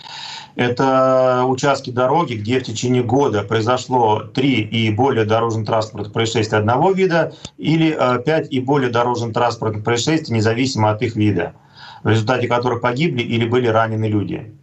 Это 0.56 1.44
участки 1.46 1.90
дороги, 1.90 2.32
где 2.32 2.60
в 2.60 2.62
течение 2.62 3.02
года 3.02 3.42
произошло 3.42 4.20
три 4.20 4.62
и 4.62 4.90
более 4.90 5.26
дорожно-транспортных 5.26 6.14
происшествий 6.14 6.58
одного 6.58 6.92
вида 6.92 7.34
или 7.58 7.94
пять 8.24 8.50
и 8.50 8.60
более 8.60 8.88
дорожно-транспортных 8.88 9.84
происшествий, 9.84 10.34
независимо 10.34 10.88
от 10.88 11.02
их 11.02 11.14
вида 11.14 11.52
в 12.06 12.08
результате 12.08 12.46
которых 12.46 12.82
погибли 12.82 13.24
или 13.24 13.48
были 13.48 13.66
ранены 13.66 14.04
люди. 14.04 14.54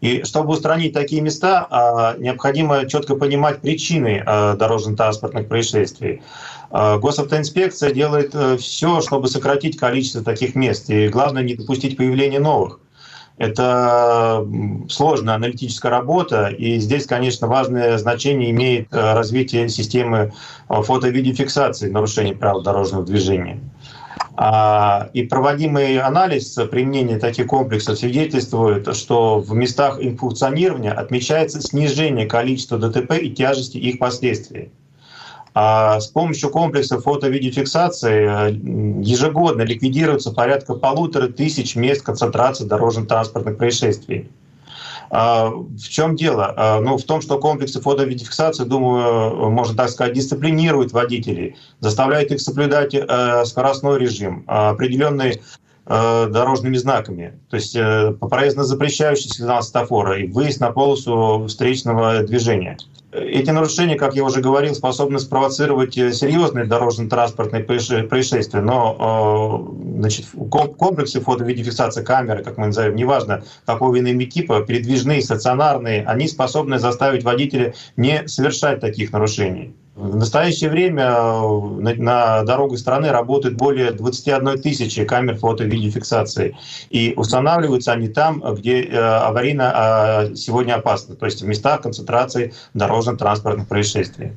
И 0.00 0.22
чтобы 0.22 0.52
устранить 0.52 0.92
такие 0.92 1.20
места, 1.20 1.66
а, 1.68 2.16
необходимо 2.16 2.86
четко 2.86 3.16
понимать 3.16 3.60
причины 3.60 4.22
а, 4.24 4.54
дорожно-транспортных 4.54 5.48
происшествий. 5.48 6.22
А, 6.70 6.98
госавтоинспекция 6.98 7.92
делает 7.92 8.36
э, 8.36 8.56
все, 8.56 9.00
чтобы 9.00 9.26
сократить 9.26 9.76
количество 9.76 10.22
таких 10.22 10.54
мест. 10.54 10.90
И 10.90 11.08
главное, 11.08 11.42
не 11.42 11.54
допустить 11.54 11.96
появления 11.96 12.38
новых. 12.38 12.78
Это 13.36 14.46
сложная 14.88 15.34
аналитическая 15.34 15.90
работа, 15.90 16.46
и 16.46 16.78
здесь, 16.78 17.06
конечно, 17.06 17.48
важное 17.48 17.98
значение 17.98 18.52
имеет 18.52 18.92
э, 18.92 19.14
развитие 19.14 19.68
системы 19.68 20.32
э, 20.68 20.82
фото-видеофиксации 20.82 21.90
нарушений 21.90 22.34
правил 22.34 22.62
дорожного 22.62 23.04
движения. 23.04 23.58
А, 24.34 25.10
и 25.12 25.24
проводимый 25.24 25.98
анализ 25.98 26.54
применения 26.70 27.18
таких 27.18 27.48
комплексов 27.48 27.98
свидетельствует, 27.98 28.94
что 28.96 29.38
в 29.38 29.54
местах 29.54 30.00
их 30.00 30.18
функционирования 30.18 30.92
отмечается 30.92 31.60
снижение 31.60 32.26
количества 32.26 32.78
ДТП 32.78 33.12
и 33.20 33.30
тяжести 33.30 33.76
их 33.76 33.98
последствий. 33.98 34.70
А 35.54 36.00
с 36.00 36.06
помощью 36.06 36.48
комплекса 36.48 36.98
фото-видеофиксации 36.98 38.48
э, 38.48 38.52
ежегодно 39.02 39.62
ликвидируется 39.62 40.32
порядка 40.32 40.74
полутора 40.74 41.28
тысяч 41.28 41.76
мест 41.76 42.02
концентрации 42.02 42.64
дорожно-транспортных 42.64 43.58
происшествий. 43.58 44.30
А, 45.14 45.50
в 45.50 45.88
чем 45.90 46.16
дело? 46.16 46.54
А, 46.56 46.80
ну, 46.80 46.96
в 46.96 47.04
том, 47.04 47.20
что 47.20 47.38
комплексы 47.38 47.82
фотовидификации, 47.82 48.64
думаю, 48.64 49.50
можно 49.50 49.76
так 49.76 49.90
сказать, 49.90 50.14
дисциплинируют 50.14 50.92
водителей, 50.92 51.54
заставляют 51.80 52.30
их 52.30 52.40
соблюдать 52.40 52.94
э, 52.94 53.44
скоростной 53.44 53.98
режим, 53.98 54.42
определенные 54.46 55.34
э, 55.34 55.38
дорожными 55.86 56.76
знаками. 56.76 57.40
То 57.50 57.56
есть 57.56 57.74
э, 57.74 58.12
проездно 58.12 58.64
запрещающий 58.64 59.28
сигнал 59.28 59.62
светофора 59.62 60.18
и 60.18 60.28
выезд 60.28 60.60
на 60.60 60.70
полосу 60.70 61.46
встречного 61.48 62.22
движения. 62.22 62.76
Эти 63.10 63.50
нарушения, 63.50 63.96
как 63.96 64.14
я 64.14 64.24
уже 64.24 64.40
говорил, 64.40 64.74
способны 64.74 65.18
спровоцировать 65.18 65.98
э, 65.98 66.12
серьезные 66.12 66.64
дорожно-транспортные 66.64 67.62
происшествия, 67.62 68.60
но 68.60 69.68
э, 69.76 69.98
значит, 69.98 70.26
комплексы 70.50 71.20
фото-видеофиксации 71.20 72.02
камеры, 72.02 72.42
как 72.42 72.56
мы 72.56 72.66
называем, 72.66 72.96
неважно 72.96 73.42
какого 73.66 73.98
иного 73.98 74.24
типа, 74.24 74.62
передвижные, 74.62 75.20
стационарные, 75.20 76.04
они 76.04 76.28
способны 76.28 76.78
заставить 76.78 77.24
водителя 77.24 77.74
не 77.96 78.26
совершать 78.28 78.80
таких 78.80 79.12
нарушений. 79.12 79.74
В 79.94 80.16
настоящее 80.16 80.70
время 80.70 81.04
э, 81.04 81.96
на, 81.98 82.42
дорогах 82.44 82.78
страны 82.78 83.10
работает 83.10 83.56
более 83.56 83.90
21 83.92 84.62
тысячи 84.62 85.04
камер 85.04 85.36
фото-видеофиксации. 85.36 86.56
И 86.88 87.12
устанавливаются 87.14 87.92
они 87.92 88.08
там, 88.08 88.40
где 88.54 88.84
э, 88.84 88.98
аварийно 88.98 90.30
э, 90.30 90.34
сегодня 90.34 90.74
опасно, 90.76 91.14
то 91.14 91.26
есть 91.26 91.42
в 91.42 91.46
местах 91.46 91.82
концентрации 91.82 92.54
дорожно-транспортных 92.72 93.68
происшествий. 93.68 94.32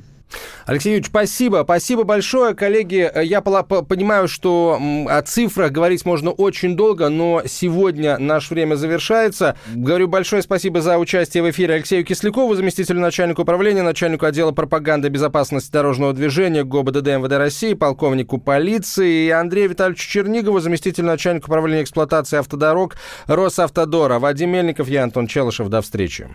Алексей 0.66 0.90
Юрьевич, 0.90 1.08
спасибо. 1.08 1.62
Спасибо 1.64 2.04
большое. 2.04 2.54
Коллеги, 2.54 3.10
я 3.22 3.40
понимаю, 3.40 4.28
что 4.28 4.78
о 5.08 5.22
цифрах 5.22 5.70
говорить 5.70 6.04
можно 6.04 6.30
очень 6.30 6.76
долго, 6.76 7.08
но 7.08 7.42
сегодня 7.46 8.18
наше 8.18 8.54
время 8.54 8.74
завершается. 8.74 9.56
Говорю 9.74 10.08
большое 10.08 10.42
спасибо 10.42 10.80
за 10.80 10.98
участие 10.98 11.42
в 11.42 11.50
эфире 11.50 11.74
Алексею 11.74 12.04
Кислякову, 12.04 12.54
заместителю 12.54 13.00
начальника 13.00 13.40
управления, 13.40 13.82
начальнику 13.82 14.26
отдела 14.26 14.52
пропаганды 14.52 15.08
безопасности 15.08 15.70
дорожного 15.70 16.12
движения 16.12 16.64
ГОБДД 16.64 17.06
МВД 17.06 17.32
России, 17.32 17.74
полковнику 17.74 18.38
полиции, 18.38 19.26
и 19.26 19.30
Андрею 19.30 19.70
Витальевичу 19.70 20.08
Чернигову, 20.08 20.60
заместителю 20.60 21.06
начальника 21.06 21.46
управления 21.46 21.82
эксплуатации 21.82 22.38
автодорог 22.38 22.96
Росавтодора. 23.26 24.18
Вадим 24.18 24.50
Мельников, 24.50 24.88
я 24.88 25.04
Антон 25.04 25.26
Челышев. 25.26 25.68
До 25.68 25.80
встречи. 25.82 26.28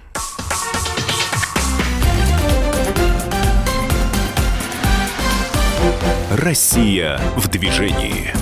Россия 6.34 7.20
в 7.36 7.50
движении. 7.50 8.41